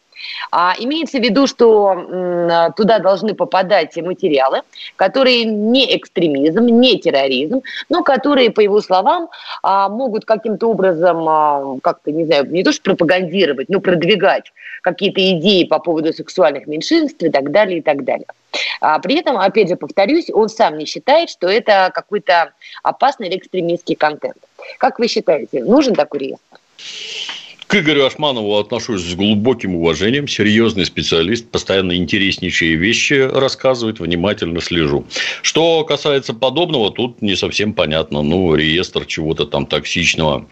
[0.51, 4.63] А имеется в виду, что туда должны попадать материалы,
[4.97, 9.29] которые не экстремизм, не терроризм, но которые, по его словам,
[9.63, 15.21] а, могут каким-то образом, а, как-то, не знаю, не то что пропагандировать, но продвигать какие-то
[15.33, 18.27] идеи по поводу сексуальных меньшинств и так далее, и так далее.
[18.81, 23.39] А при этом, опять же, повторюсь, он сам не считает, что это какой-то опасный или
[23.39, 24.37] экстремистский контент.
[24.79, 26.59] Как вы считаете, нужен такой реестр?
[27.67, 30.29] К Игорю Ашманову отношусь с глубоким уважением.
[30.29, 35.07] Серьезный специалист, постоянно интереснейшие вещи рассказывает, внимательно слежу.
[35.43, 38.23] Что касается подобного, тут не совсем понятно.
[38.23, 40.47] Ну, реестр чего-то там токсичного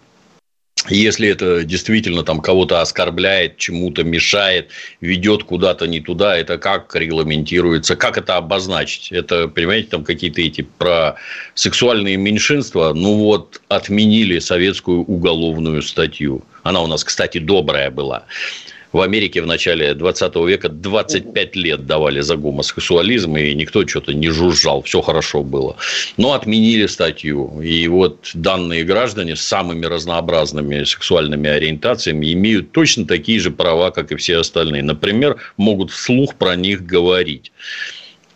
[0.88, 7.94] если это действительно там кого-то оскорбляет, чему-то мешает, ведет куда-то не туда, это как регламентируется,
[7.96, 9.12] как это обозначить?
[9.12, 11.16] Это, понимаете, там какие-то эти про
[11.54, 16.42] сексуальные меньшинства, ну вот отменили советскую уголовную статью.
[16.62, 18.24] Она у нас, кстати, добрая была
[18.92, 24.28] в Америке в начале 20 века 25 лет давали за гомосексуализм, и никто что-то не
[24.28, 25.76] жужжал, все хорошо было.
[26.16, 27.60] Но отменили статью.
[27.62, 34.12] И вот данные граждане с самыми разнообразными сексуальными ориентациями имеют точно такие же права, как
[34.12, 34.82] и все остальные.
[34.82, 37.52] Например, могут вслух про них говорить.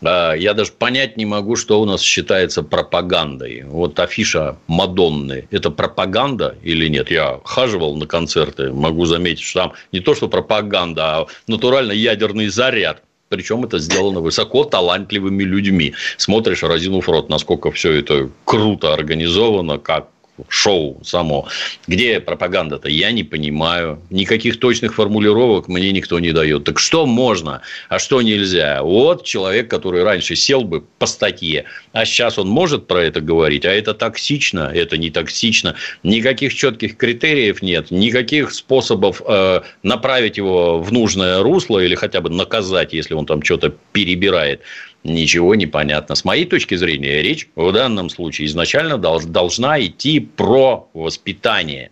[0.03, 3.65] А, я даже понять не могу, что у нас считается пропагандой.
[3.67, 7.11] Вот афиша Мадонны– это пропаганда или нет?
[7.11, 12.49] Я хаживал на концерты, могу заметить, что там не то, что пропаганда, а натурально ядерный
[12.49, 13.03] заряд.
[13.29, 15.95] Причем это сделано высоко талантливыми людьми.
[16.17, 20.09] Смотришь, разинув рот, насколько все это круто организовано, как
[20.49, 21.49] шоу само.
[21.87, 22.89] Где пропаганда-то?
[22.89, 24.01] Я не понимаю.
[24.11, 26.65] Никаких точных формулировок мне никто не дает.
[26.65, 28.83] Так что можно, а что нельзя?
[28.83, 33.65] Вот человек, который раньше сел бы по статье, а сейчас он может про это говорить,
[33.65, 35.75] а это токсично, это не токсично.
[36.03, 42.31] Никаких четких критериев нет, никаких способов э, направить его в нужное русло или хотя бы
[42.31, 44.61] наказать, если он там что-то перебирает
[45.07, 46.15] ничего не понятно.
[46.15, 51.91] С моей точки зрения, речь в данном случае изначально должна идти про воспитание.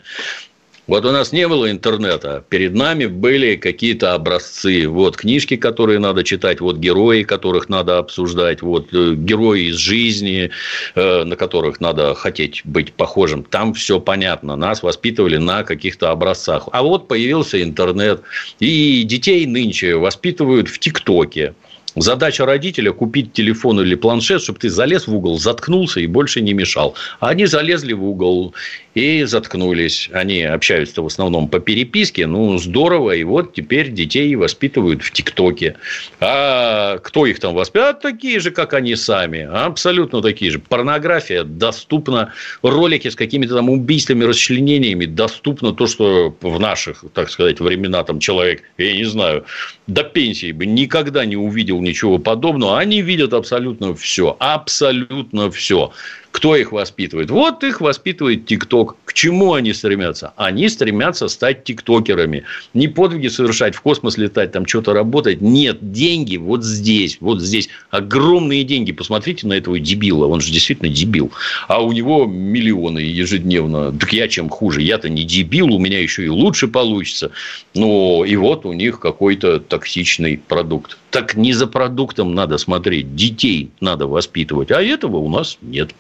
[0.87, 4.87] Вот у нас не было интернета, перед нами были какие-то образцы.
[4.87, 10.50] Вот книжки, которые надо читать, вот герои, которых надо обсуждать, вот э, герои из жизни,
[10.94, 13.44] э, на которых надо хотеть быть похожим.
[13.44, 14.57] Там все понятно.
[14.57, 16.68] Нас воспитывали на каких-то образцах.
[16.70, 18.20] А вот появился интернет,
[18.61, 21.55] и детей нынче воспитывают в ТикТоке.
[21.97, 26.53] Задача родителя купить телефон или планшет, чтобы ты залез в угол, заткнулся и больше не
[26.53, 26.95] мешал.
[27.21, 28.55] А они залезли в угол
[28.95, 30.09] и заткнулись.
[30.13, 32.27] Они общаются в основном по переписке.
[32.27, 33.13] Ну, здорово.
[33.13, 35.77] И вот теперь детей воспитывают в ТикТоке.
[36.21, 38.01] А кто их там воспитывает?
[38.01, 39.49] Такие же, как они сами.
[39.51, 40.61] Абсолютно такие же.
[40.61, 42.33] Порнография доступна.
[42.63, 45.73] Ролики с какими-то там убийствами, расчленениями доступно.
[45.73, 49.45] То, что в наших, так сказать, времена там человек, я не знаю,
[49.87, 52.79] до пенсии бы никогда не увидел ничего подобного.
[52.79, 54.37] Они видят абсолютно все.
[54.39, 55.93] Абсолютно все.
[56.35, 57.31] Кто их воспитывает?
[57.31, 58.97] Вот их воспитывает ТикТок.
[59.05, 60.33] К чему они стремятся?
[60.35, 62.42] Они стремятся стать тиктокерами.
[62.75, 65.40] Не подвиги совершать, в космос летать, там что-то работать.
[65.40, 67.68] Нет, деньги вот здесь, вот здесь.
[67.90, 68.90] Огромные деньги.
[68.90, 70.27] Посмотрите на этого дебила.
[70.27, 71.31] Он же действительно дебил.
[71.68, 73.92] А у него миллионы ежедневно.
[73.92, 74.83] Так я чем хуже?
[74.83, 77.31] Я-то не дебил, у меня еще и лучше получится.
[77.75, 80.99] Ну, и вот у них какой-то токсичный продукт.
[81.11, 83.14] Так не за продуктом надо смотреть.
[83.14, 84.73] Детей надо воспитывать.
[84.73, 85.94] А этого у нас нет.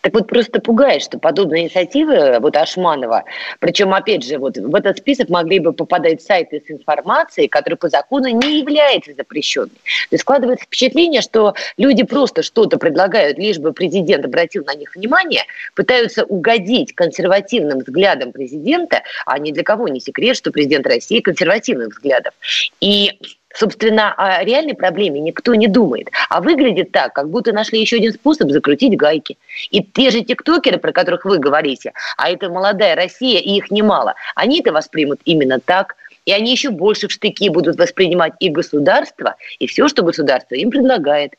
[0.00, 3.24] Так вот просто пугает, что подобные инициативы вот Ашманова,
[3.58, 7.88] причем, опять же, вот в этот список могли бы попадать сайты с информацией, которая по
[7.88, 9.70] закону не является запрещенной.
[9.70, 14.94] То есть складывается впечатление, что люди просто что-то предлагают, лишь бы президент обратил на них
[14.94, 15.42] внимание,
[15.74, 21.88] пытаются угодить консервативным взглядам президента, а ни для кого не секрет, что президент России консервативных
[21.88, 22.34] взглядов.
[22.80, 23.18] И
[23.54, 26.08] Собственно, о реальной проблеме никто не думает.
[26.28, 29.38] А выглядит так, как будто нашли еще один способ закрутить гайки.
[29.70, 34.14] И те же тиктокеры, про которых вы говорите, а это молодая Россия, и их немало,
[34.36, 35.96] они это воспримут именно так.
[36.26, 40.70] И они еще больше в штыки будут воспринимать и государство, и все, что государство им
[40.70, 41.32] предлагает.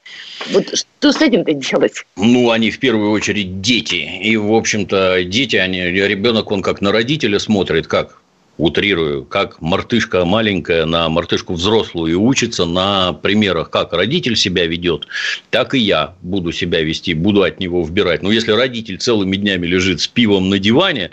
[0.52, 2.04] Вот что с этим-то делать?
[2.18, 4.20] Ну, они в первую очередь дети.
[4.22, 8.22] И, в общем-то, дети, они, ребенок, он как на родителя смотрит, как
[8.58, 15.08] утрирую, как мартышка маленькая на мартышку взрослую и учится на примерах, как родитель себя ведет,
[15.50, 18.22] так и я буду себя вести, буду от него вбирать.
[18.22, 21.12] Но если родитель целыми днями лежит с пивом на диване,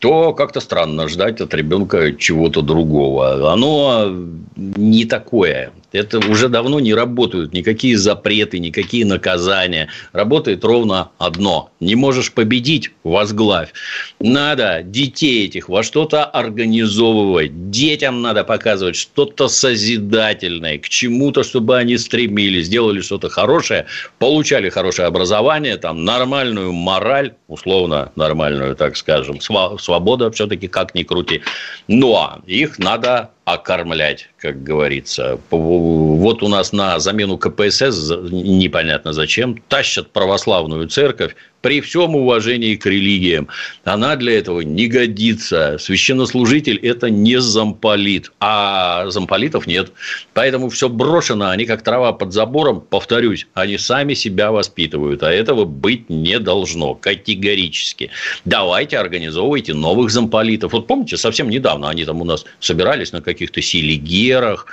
[0.00, 3.52] то как-то странно ждать от ребенка чего-то другого.
[3.52, 4.10] Оно
[4.56, 5.72] не такое.
[5.92, 9.88] Это уже давно не работают никакие запреты, никакие наказания.
[10.12, 11.70] Работает ровно одно.
[11.80, 13.72] Не можешь победить– возглавь.
[14.20, 17.70] Надо детей этих во что-то организовывать.
[17.70, 23.86] Детям надо показывать что-то созидательное, к чему-то, чтобы они стремились, сделали что-то хорошее,
[24.18, 31.42] получали хорошее образование, там, нормальную мораль, условно нормальную, так скажем, свобода все-таки как ни крути.
[31.88, 35.38] Но их надо окормлять, как говорится.
[35.50, 42.86] Вот у нас на замену КПСС, непонятно зачем, тащат православную церковь, при всем уважении к
[42.86, 43.48] религиям.
[43.84, 45.76] Она для этого не годится.
[45.78, 49.92] Священнослужитель– это не замполит, а замполитов нет.
[50.32, 55.64] Поэтому все брошено, они как трава под забором, повторюсь, они сами себя воспитывают, а этого
[55.64, 58.10] быть не должно категорически.
[58.44, 60.72] Давайте организовывайте новых замполитов.
[60.72, 64.66] Вот помните, совсем недавно они там у нас собирались на каких-то селигерах,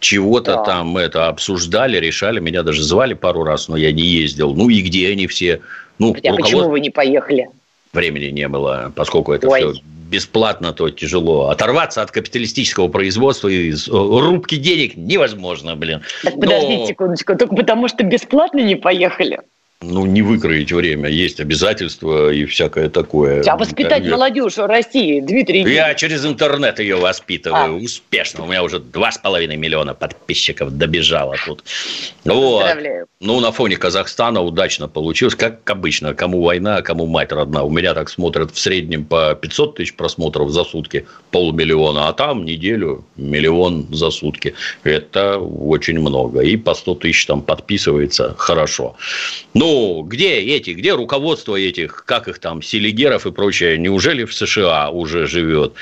[0.00, 0.62] чего-то да.
[0.64, 4.54] там это обсуждали, решали, меня даже звали пару раз, но я не ездил.
[4.54, 5.60] Ну и где они все?
[5.98, 7.48] Ну, а почему вы не поехали?
[7.92, 9.60] Времени не было, поскольку это Ой.
[9.60, 11.50] все бесплатно, то тяжело.
[11.50, 16.02] Оторваться от капиталистического производства и рубки денег невозможно, блин.
[16.24, 16.40] Так, Но...
[16.40, 19.40] подождите секундочку, только потому что бесплатно не поехали?
[19.80, 21.08] Ну, не выкроить время.
[21.08, 23.44] Есть обязательства и всякое такое.
[23.46, 25.62] А воспитать Там, молодежь в России, Дмитрий?
[25.72, 27.76] Я через интернет ее воспитываю.
[27.76, 27.84] А.
[27.84, 28.42] Успешно.
[28.42, 31.62] У меня уже два с половиной миллиона подписчиков добежало тут.
[32.24, 32.66] Вот.
[33.20, 35.36] Ну, на фоне Казахстана удачно получилось.
[35.36, 36.12] Как обычно.
[36.12, 37.62] Кому война, кому мать родна.
[37.62, 41.06] У меня так смотрят в среднем по 500 тысяч просмотров за сутки.
[41.30, 42.08] Полмиллиона.
[42.08, 44.54] А там неделю миллион за сутки.
[44.82, 46.40] Это очень много.
[46.40, 48.34] И по 100 тысяч там подписывается.
[48.36, 48.96] Хорошо.
[49.54, 53.76] Ну, Ну, где эти, где руководство этих, как их там, селигеров и прочее?
[53.76, 55.74] Неужели в США уже живет?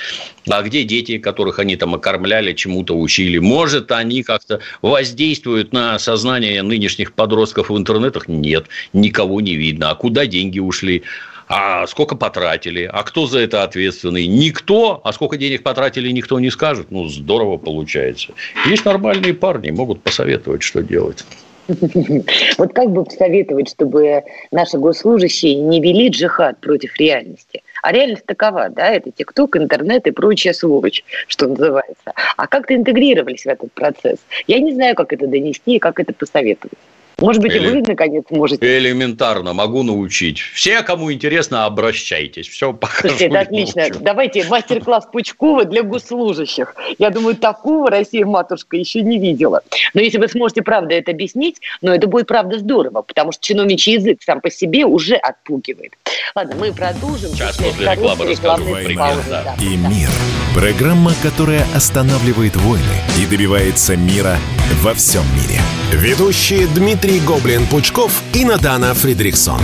[0.51, 3.39] А где дети, которых они там окормляли, чему-то учили?
[3.39, 8.27] Может, они как-то воздействуют на сознание нынешних подростков в интернетах?
[8.27, 9.91] Нет, никого не видно.
[9.91, 11.05] А куда деньги ушли?
[11.47, 12.91] А сколько потратили?
[12.93, 14.27] А кто за это ответственный?
[14.27, 15.01] Никто.
[15.05, 16.89] А сколько денег потратили, никто не скажет.
[16.91, 18.33] Ну, здорово получается.
[18.69, 21.25] Есть нормальные парни, могут посоветовать, что делать.
[22.59, 27.63] Вот как бы посоветовать, чтобы наши госслужащие не вели джихад против реальности?
[27.83, 32.13] А реальность такова, да, это ТикТок, интернет и прочая сволочь, что называется.
[32.37, 34.19] А как-то интегрировались в этот процесс?
[34.47, 36.79] Я не знаю, как это донести и как это посоветовать.
[37.19, 37.69] Может быть, Эле...
[37.69, 38.79] и вы, наконец, можете.
[38.79, 40.39] Элементарно, могу научить.
[40.39, 42.47] Все, кому интересно, обращайтесь.
[42.47, 43.09] Все покажу.
[43.09, 43.83] Слушайте, это отлично.
[43.83, 43.99] Научу.
[44.01, 46.75] Давайте мастер-класс Пучкова для госслужащих.
[46.99, 49.63] Я думаю, такого Россия матушка еще не видела.
[49.95, 53.95] Но если вы сможете, правда, это объяснить, но это будет, правда, здорово, потому что чиновничий
[53.95, 55.93] язык сам по себе уже отпугивает.
[56.35, 57.31] Ладно, мы продолжим.
[57.31, 59.17] Сейчас после рекламы расскажу пример.
[59.31, 59.57] Да.
[59.63, 60.11] И мир.
[60.55, 62.85] Программа, которая останавливает войны
[63.19, 64.37] и добивается мира
[64.83, 65.61] во всем мире.
[65.93, 69.61] Ведущие Дмитрий Гоблин-Пучков и Натана Фридриксон.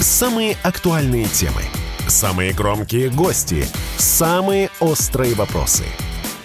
[0.00, 1.62] Самые актуальные темы,
[2.08, 3.66] самые громкие гости,
[3.96, 5.84] самые острые вопросы–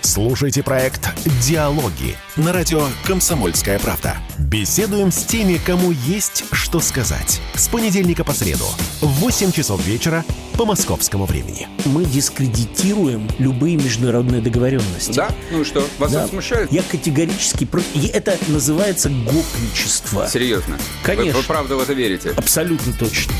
[0.10, 1.08] Слушайте проект
[1.40, 4.18] «Диалоги» на радио «Комсомольская правда».
[4.40, 7.40] Беседуем с теми, кому есть что сказать.
[7.54, 8.66] С понедельника по среду
[9.02, 10.26] в 8 часов вечера
[10.58, 11.68] по московскому времени.
[11.86, 15.16] Мы дискредитируем любые международные договоренности.
[15.16, 15.30] Да?
[15.52, 15.88] Ну и что?
[16.00, 16.22] Вас да.
[16.22, 16.72] это смущает?
[16.72, 18.12] Я категорически против.
[18.12, 20.28] Это называется гопничество.
[20.28, 20.80] Серьезно?
[21.04, 21.34] Конечно.
[21.34, 22.32] Вы, вы правда в это верите?
[22.36, 23.36] Абсолютно точно.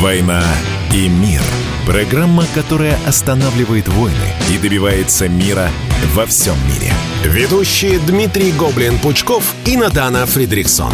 [0.00, 0.44] «Война
[0.94, 1.42] и мир»–
[1.88, 4.14] Программа, которая останавливает войны
[4.52, 5.70] и добивается мира
[6.12, 6.92] во всем мире.
[7.24, 10.92] Ведущие Дмитрий Гоблин-Пучков и Натана Фридриксон.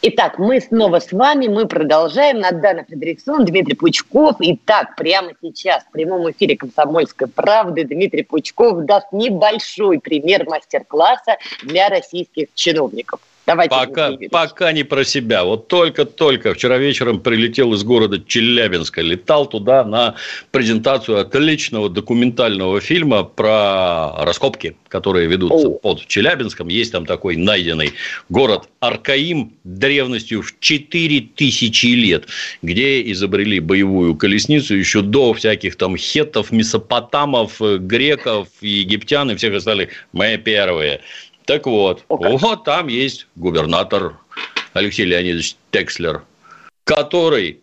[0.00, 2.38] Итак, мы снова с вами, мы продолжаем.
[2.38, 4.36] Надана Федриксон, Дмитрий Пучков.
[4.38, 11.88] Итак, прямо сейчас в прямом эфире «Комсомольской правды» Дмитрий Пучков даст небольшой пример мастер-класса для
[11.88, 13.18] российских чиновников.
[13.46, 15.44] Давайте, пока, пока не про себя.
[15.44, 20.14] Вот только-только вчера вечером прилетел из города Челябинска, летал туда на
[20.50, 25.78] презентацию отличного документального фильма про раскопки, которые ведутся О.
[25.78, 26.68] под Челябинском.
[26.68, 27.92] Есть там такой найденный
[28.30, 32.24] город Аркаим древностью в 4000 лет,
[32.62, 39.90] где изобрели боевую колесницу еще до всяких там хетов, месопотамов, греков, египтян и всех остальных.
[40.12, 41.00] Мы первые.
[41.44, 44.16] Так вот, О, вот там есть губернатор
[44.72, 46.22] Алексей Леонидович Текслер,
[46.84, 47.60] который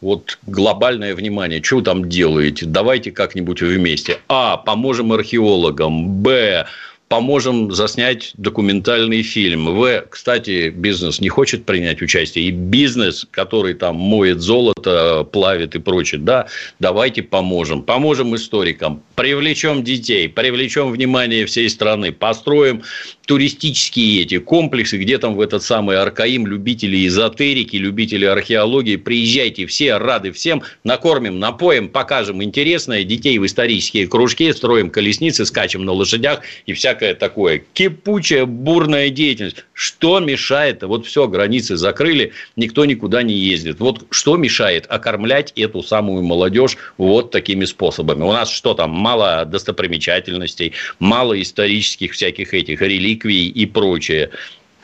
[0.00, 4.20] вот глобальное внимание, что вы там делаете, давайте как-нибудь вместе.
[4.28, 6.22] А, поможем археологам.
[6.22, 6.66] Б,
[7.08, 9.74] поможем заснять документальный фильм.
[9.76, 12.46] В, кстати, бизнес не хочет принять участие.
[12.46, 16.46] И бизнес, который там моет золото, плавит и прочее, да,
[16.80, 17.82] давайте поможем.
[17.82, 22.82] Поможем историкам, привлечем детей, привлечем внимание всей страны, построим
[23.26, 29.96] туристические эти комплексы, где там в этот самый Аркаим любители эзотерики, любители археологии, приезжайте, все
[29.96, 36.40] рады всем, накормим, напоим, покажем интересное, детей в исторические кружки, строим колесницы, скачем на лошадях
[36.66, 37.62] и всякое такое.
[37.72, 39.64] Кипучая, бурная деятельность.
[39.74, 40.84] Что мешает?
[40.84, 43.80] Вот все, границы закрыли, никто никуда не ездит.
[43.80, 48.22] Вот что мешает окормлять эту самую молодежь вот такими способами?
[48.22, 54.30] У нас что там, мало достопримечательностей, мало исторических всяких этих реликвий и прочее.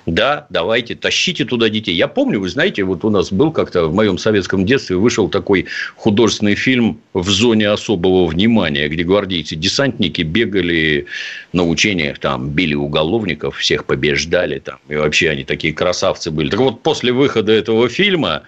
[0.06, 1.94] Да, давайте, тащите туда детей.
[1.94, 5.66] Я помню, вы знаете, вот у нас был как-то в моем советском детстве вышел такой
[5.96, 11.06] художественный фильм «В зоне особого внимания», где гвардейцы-десантники бегали
[11.52, 16.48] на учениях, там, били уголовников, всех побеждали, там, и вообще они такие красавцы были.
[16.48, 18.42] Так вот, после выхода этого фильма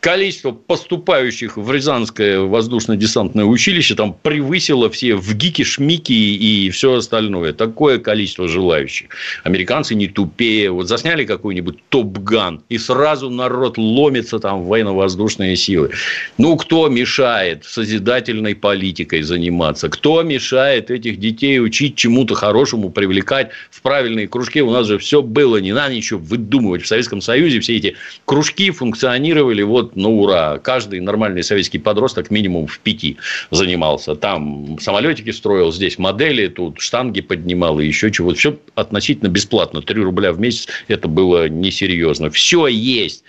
[0.00, 7.52] количество поступающих в Рязанское воздушно-десантное училище там превысило все в гики, шмики и все остальное.
[7.52, 9.08] Такое количество желающих.
[9.44, 10.70] Американцы не тупее.
[10.70, 15.90] Вот засняли какой-нибудь топ-ган, и сразу народ ломится там в военно-воздушные силы.
[16.38, 19.90] Ну, кто мешает созидательной политикой заниматься?
[19.90, 24.62] Кто мешает этих детей учить чему-то хорошему, привлекать в правильные кружки?
[24.62, 26.82] У нас же все было, не надо ничего выдумывать.
[26.82, 30.58] В Советском Союзе все эти кружки функционировали вот на ура.
[30.58, 33.16] Каждый нормальный советский подросток минимум в пяти
[33.50, 34.14] занимался.
[34.14, 38.38] Там самолетики строил, здесь модели, тут штанги поднимал и еще чего-то.
[38.38, 39.82] Все относительно бесплатно.
[39.82, 42.30] три рубля в месяц это было несерьезно.
[42.30, 43.24] Все есть.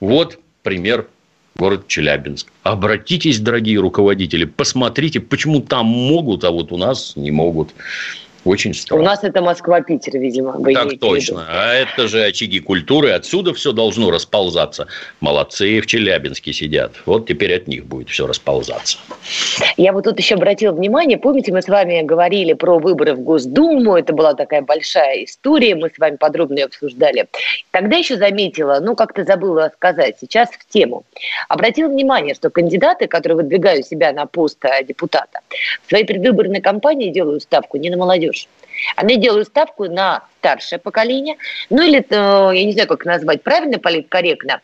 [0.00, 1.06] Вот пример
[1.56, 2.48] город Челябинск.
[2.62, 7.70] Обратитесь, дорогие руководители, посмотрите, почему там могут, а вот у нас не могут.
[8.44, 9.02] Очень странно.
[9.02, 10.52] У нас это Москва-Питер, видимо.
[10.52, 11.46] Вы так точно.
[11.48, 13.10] А это же очаги культуры.
[13.10, 14.86] Отсюда все должно расползаться.
[15.20, 16.92] Молодцы в Челябинске сидят.
[17.06, 18.98] Вот теперь от них будет все расползаться.
[19.76, 21.16] Я вот тут еще обратила внимание.
[21.16, 23.96] Помните, мы с вами говорили про выборы в Госдуму.
[23.96, 25.74] Это была такая большая история.
[25.74, 27.26] Мы с вами подробно ее обсуждали.
[27.70, 31.04] Тогда еще заметила, ну, как-то забыла сказать, сейчас в тему.
[31.48, 35.40] Обратила внимание, что кандидаты, которые выдвигают себя на пост э, депутата,
[35.84, 38.48] в своей предвыборной кампании делают ставку не на молодежь, молодежь.
[38.96, 41.36] Они делают ставку на старшее поколение,
[41.70, 44.60] ну или, э, я не знаю, как назвать правильно, политкорректно,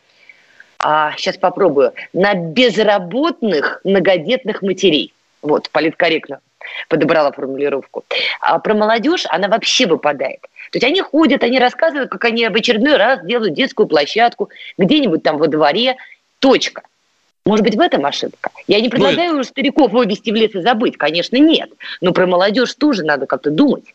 [0.79, 5.13] а, сейчас попробую, на безработных многодетных матерей.
[5.43, 6.41] Вот, политкорректно
[6.89, 8.05] подобрала формулировку.
[8.41, 10.41] А про молодежь она вообще выпадает.
[10.71, 15.23] То есть они ходят, они рассказывают, как они в очередной раз делают детскую площадку где-нибудь
[15.23, 15.97] там во дворе.
[16.39, 16.83] Точка.
[17.47, 18.51] Может быть, в этом ошибка?
[18.67, 21.71] Я не предлагаю ну, стариков вывести в лес и забыть, конечно, нет.
[22.01, 23.95] Но про молодежь тоже надо как-то думать.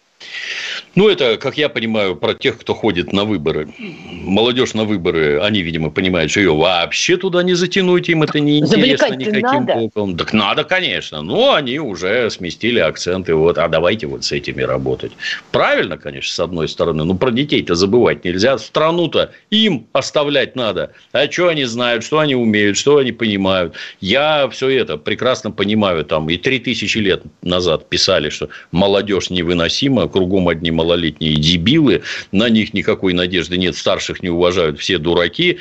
[0.96, 3.68] Ну, это, как я понимаю, про тех, кто ходит на выборы.
[3.78, 8.60] Молодежь на выборы, они, видимо, понимают, что ее вообще туда не затянуть, им это не
[8.60, 10.18] интересно никаким боком.
[10.18, 11.22] Так надо, конечно.
[11.22, 13.36] Но они уже сместили акценты.
[13.36, 15.12] Вот, а давайте вот с этими работать.
[15.52, 17.04] Правильно, конечно, с одной стороны.
[17.04, 18.58] Но про детей-то забывать нельзя.
[18.58, 20.94] Страну-то им оставлять надо.
[21.12, 23.74] А что они знают, что они умеют, что они понимают.
[24.00, 26.06] Я все это прекрасно понимаю.
[26.06, 32.48] Там и три тысячи лет назад писали, что молодежь невыносима, кругом одни малолетние дебилы, на
[32.48, 35.60] них никакой надежды нет, старших не уважают, все дураки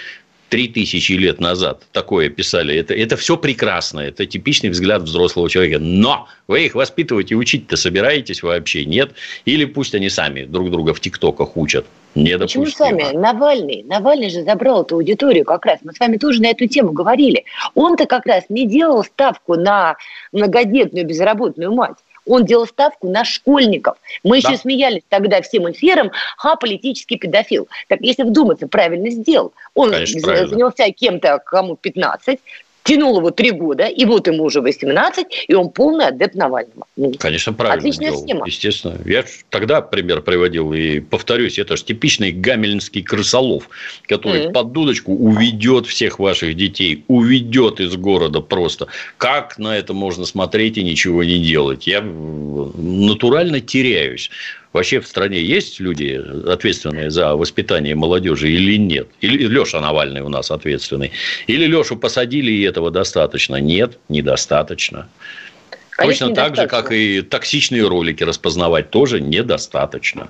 [0.49, 2.77] три тысячи лет назад такое писали.
[2.77, 3.99] Это, это все прекрасно.
[3.99, 5.81] Это типичный взгляд взрослого человека.
[5.81, 8.85] Но вы их воспитывать и учить-то собираетесь вообще?
[8.85, 9.15] Нет?
[9.47, 11.87] Или пусть они сами друг друга в ТикТоках учат?
[12.15, 13.17] Почему сами?
[13.17, 13.83] Навальный.
[13.83, 15.81] Навальный же забрал эту аудиторию как раз.
[15.83, 17.45] Мы с вами тоже на эту тему говорили.
[17.75, 19.97] Он-то как раз не делал ставку на
[20.31, 21.97] многодетную безработную мать
[22.27, 23.97] он делал ставку на школьников.
[24.23, 24.49] Мы да.
[24.49, 27.69] еще смеялись тогда всем эфиром, ха, политический педофил.
[27.89, 29.53] Так если вдуматься, правильно сделал.
[29.75, 32.39] Он Конечно, занялся кем-то, кому 15,
[32.85, 36.87] тянул его три года, и вот ему уже 18, и он полный адепт Навального.
[36.97, 38.47] Ну, Конечно, правильно Отличная сделал, схема.
[38.47, 38.99] Естественно.
[39.05, 43.69] Я тогда пример приводил, и повторюсь, это же типичный гамельнский крысолов,
[44.07, 44.53] который mm-hmm.
[44.53, 48.87] под дудочку уведет всех ваших детей, уведет из города просто.
[49.17, 51.87] Как на это можно смотреть и ничего не делать?
[51.87, 54.31] Я натурально теряюсь.
[54.75, 59.07] Вообще в стране есть люди, ответственные за воспитание молодежи или нет?
[59.21, 61.13] Или Леша Навальный у нас ответственный?
[61.47, 63.55] Или Лешу посадили, и этого достаточно?
[63.55, 65.09] Нет, недостаточно.
[65.91, 70.29] Конечно, Точно так же, как и токсичные ролики распознавать тоже недостаточно.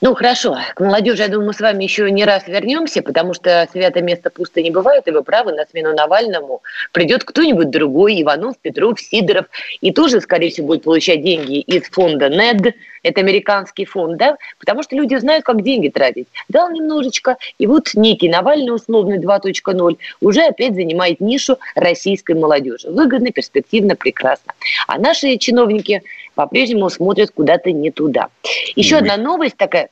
[0.00, 0.56] Ну, хорошо.
[0.74, 4.30] К молодежи, я думаю, мы с вами еще не раз вернемся, потому что свято место
[4.30, 9.46] пусто не бывает, и вы правы, на смену Навальному придет кто-нибудь другой, Иванов, Петров, Сидоров,
[9.80, 14.82] и тоже, скорее всего, будет получать деньги из фонда НЕД, это американский фонд, да, потому
[14.82, 16.26] что люди знают, как деньги тратить.
[16.48, 22.90] Дал немножечко, и вот некий Навальный, условный 2.0, уже опять занимает нишу российской молодежи.
[22.90, 24.54] Выгодно, перспективно, прекрасно.
[24.88, 26.02] А наши чиновники
[26.34, 28.28] по-прежнему смотрят куда-то не туда.
[28.76, 29.88] Еще одна новость такая,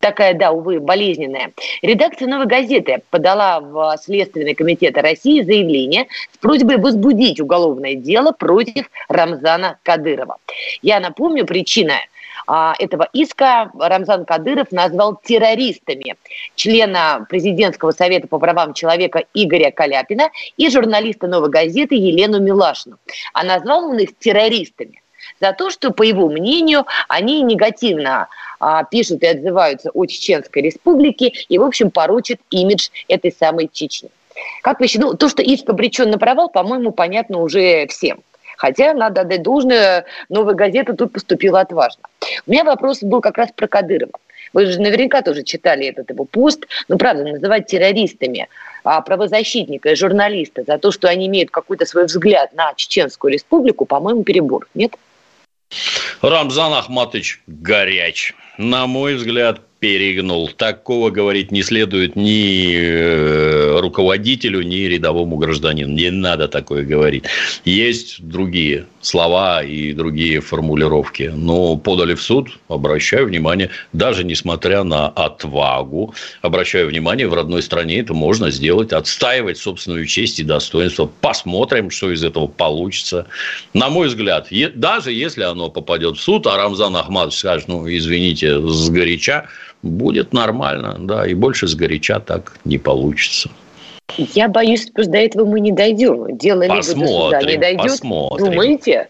[0.00, 1.52] такая, да, увы, болезненная.
[1.82, 8.90] Редакция «Новой газеты» подала в Следственный комитет России заявление с просьбой возбудить уголовное дело против
[9.08, 10.36] Рамзана Кадырова.
[10.82, 11.94] Я напомню, причина
[12.46, 16.16] а, этого иска Рамзан Кадыров назвал террористами
[16.56, 22.98] члена президентского совета по правам человека Игоря Каляпина и журналиста «Новой газеты» Елену Милашину.
[23.32, 25.01] А назвал он их террористами
[25.40, 28.28] за то, что, по его мнению, они негативно
[28.60, 34.10] а, пишут и отзываются о Чеченской республике и, в общем, порочат имидж этой самой Чечни.
[34.62, 38.20] Как вы считаете, ну, то, что иск обречен на провал, по-моему, понятно уже всем.
[38.56, 42.04] Хотя, надо отдать должное, новая газета тут поступила отважно.
[42.46, 44.12] У меня вопрос был как раз про Кадырова.
[44.52, 46.66] Вы же наверняка тоже читали этот его пост.
[46.88, 48.48] Ну, правда, называть террористами
[48.84, 53.86] а, правозащитника и журналиста за то, что они имеют какой-то свой взгляд на Чеченскую республику,
[53.86, 54.68] по-моему, перебор.
[54.74, 54.92] Нет?
[56.20, 58.34] Рамзан Ахматович горяч.
[58.58, 60.46] На мой взгляд, перегнул.
[60.46, 65.92] Такого говорить не следует ни э, руководителю, ни рядовому гражданину.
[65.92, 67.24] Не надо такое говорить.
[67.64, 71.32] Есть другие слова и другие формулировки.
[71.34, 77.98] Но подали в суд, обращаю внимание, даже несмотря на отвагу, обращаю внимание, в родной стране
[77.98, 81.10] это можно сделать, отстаивать собственную честь и достоинство.
[81.20, 83.26] Посмотрим, что из этого получится.
[83.74, 88.60] На мой взгляд, даже если оно попадет в суд, а Рамзан Ахмадович скажет, ну, извините,
[88.68, 89.48] сгоряча,
[89.82, 93.50] будет нормально, да, и больше сгоряча так не получится.
[94.16, 96.36] Я боюсь, что до этого мы не дойдем.
[96.36, 97.82] Дело посмотрим, либо до суда не дойдет.
[97.82, 98.50] Посмотрим.
[98.50, 99.08] Думаете?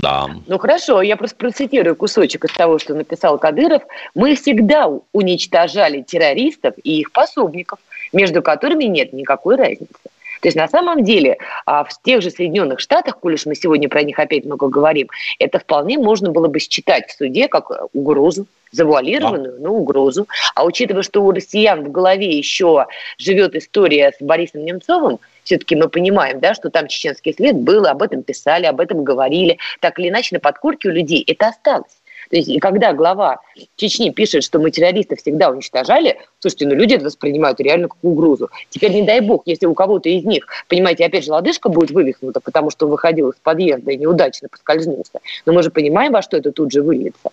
[0.00, 0.28] Да.
[0.46, 3.82] Ну хорошо, я просто процитирую кусочек из того, что написал Кадыров.
[4.14, 7.78] Мы всегда уничтожали террористов и их пособников,
[8.12, 9.92] между которыми нет никакой разницы.
[10.40, 13.88] То есть на самом деле а, в тех же Соединенных Штатах, коль уж мы сегодня
[13.88, 18.46] про них опять много говорим, это вполне можно было бы считать в суде как угрозу,
[18.72, 20.26] завуалированную, но угрозу.
[20.54, 22.86] А учитывая, что у россиян в голове еще
[23.18, 28.02] живет история с Борисом Немцовым, все-таки мы понимаем, да, что там чеченский след был, об
[28.02, 29.58] этом писали, об этом говорили.
[29.80, 31.99] Так или иначе, на подкорке у людей это осталось.
[32.30, 33.40] То есть, и когда глава
[33.76, 38.50] Чечни пишет, что мы террористов всегда уничтожали, слушайте, ну люди это воспринимают реально как угрозу.
[38.70, 42.40] Теперь, не дай бог, если у кого-то из них, понимаете, опять же, лодыжка будет вывихнута,
[42.40, 45.18] потому что он выходил из подъезда и неудачно поскользнулся.
[45.44, 47.30] Но мы же понимаем, во что это тут же выльется.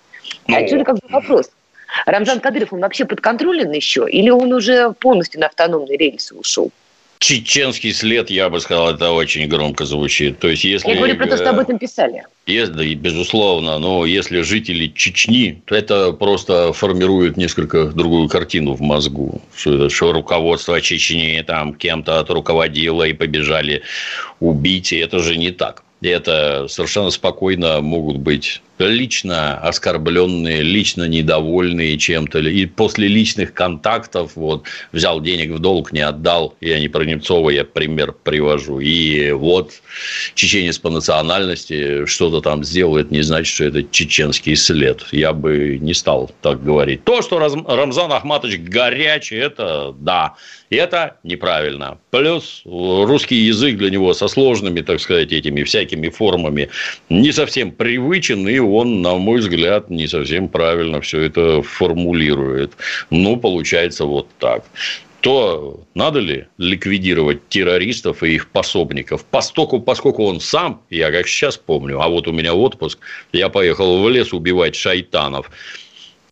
[0.48, 1.52] А ну, отсюда как бы вопрос.
[2.08, 4.08] Рамзан Кадыров, он вообще подконтролен еще?
[4.10, 6.72] Или он уже полностью на автономные рельсы ушел?
[7.20, 10.40] Чеченский след, я бы сказал, это очень громко звучит.
[10.40, 12.24] То есть, если, я говорю про то, что об этом писали.
[12.46, 19.42] Если, безусловно, но если жители Чечни, то это просто формирует несколько другую картину в мозгу.
[19.56, 23.82] Что, это, что руководство Чечни там кем-то отруководило и побежали
[24.40, 24.94] убить.
[24.94, 25.84] И это же не так.
[26.02, 34.64] Это совершенно спокойно могут быть лично оскорбленные, лично недовольные чем-то, и после личных контактов, вот,
[34.92, 39.74] взял денег в долг, не отдал, я не про Немцова, я пример привожу, и вот
[40.36, 45.78] чеченец по национальности что-то там сделал, это не значит, что это чеченский след, я бы
[45.80, 47.04] не стал так говорить.
[47.04, 50.36] То, что Рамзан Ахматович горячий, это да,
[50.70, 51.98] это неправильно.
[52.12, 56.70] Плюс русский язык для него со сложными, так сказать, этими всякими формами
[57.10, 62.74] не совсем привычен, и он, на мой взгляд, не совсем правильно все это формулирует.
[63.10, 64.64] Ну, получается вот так
[65.22, 69.26] то надо ли ликвидировать террористов и их пособников?
[69.26, 73.00] Постоку, поскольку он сам, я как сейчас помню, а вот у меня отпуск,
[73.34, 75.52] я поехал в лес убивать шайтанов.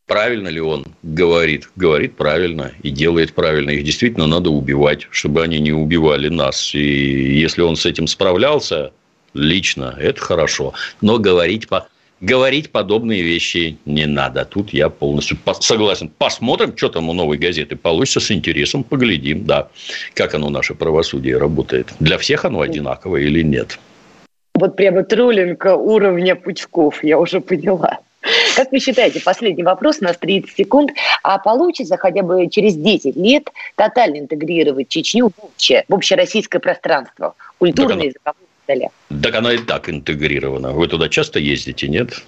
[0.07, 1.67] Правильно ли он говорит?
[1.75, 3.71] Говорит правильно и делает правильно.
[3.71, 6.75] Их действительно надо убивать, чтобы они не убивали нас.
[6.75, 8.93] И если он с этим справлялся
[9.33, 10.73] лично, это хорошо.
[11.01, 11.87] Но говорить по
[12.21, 14.45] говорить подобные вещи не надо.
[14.45, 16.09] Тут я полностью согласен.
[16.17, 19.69] Посмотрим, что там у новой газеты получится, с интересом поглядим, да,
[20.13, 21.93] как оно, наше правосудие, работает.
[21.99, 23.79] Для всех оно одинаково или нет?
[24.53, 27.99] Вот прямо троллинг уровня Пучков, я уже поняла.
[28.55, 30.91] Как вы считаете, последний вопрос, у нас 30 секунд,
[31.21, 37.35] а получится хотя бы через 10 лет тотально интегрировать Чечню в общее, в общероссийское пространство,
[37.59, 38.89] культурное, языковое Далее.
[39.21, 40.71] Так она и так интегрирована.
[40.71, 42.23] Вы туда часто ездите, нет?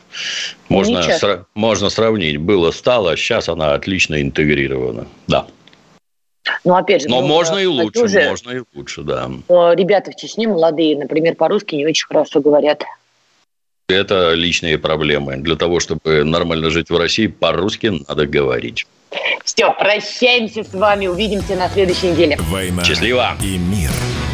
[0.69, 2.37] Можно, не сра- можно сравнить.
[2.37, 5.07] Было, стало, сейчас она отлично интегрирована.
[5.27, 5.47] Да.
[6.63, 9.29] Ну, опять же, Но ну, можно и лучше, уже, можно и лучше, да.
[9.49, 12.83] Ребята в Чечне молодые, например, по-русски не очень хорошо говорят.
[13.89, 15.37] Это личные проблемы.
[15.37, 18.85] Для того, чтобы нормально жить в России, по-русски надо говорить.
[19.45, 22.37] Все, прощаемся с вами, увидимся на следующей неделе.
[22.49, 23.37] Война Счастливо.
[23.41, 23.89] и мир.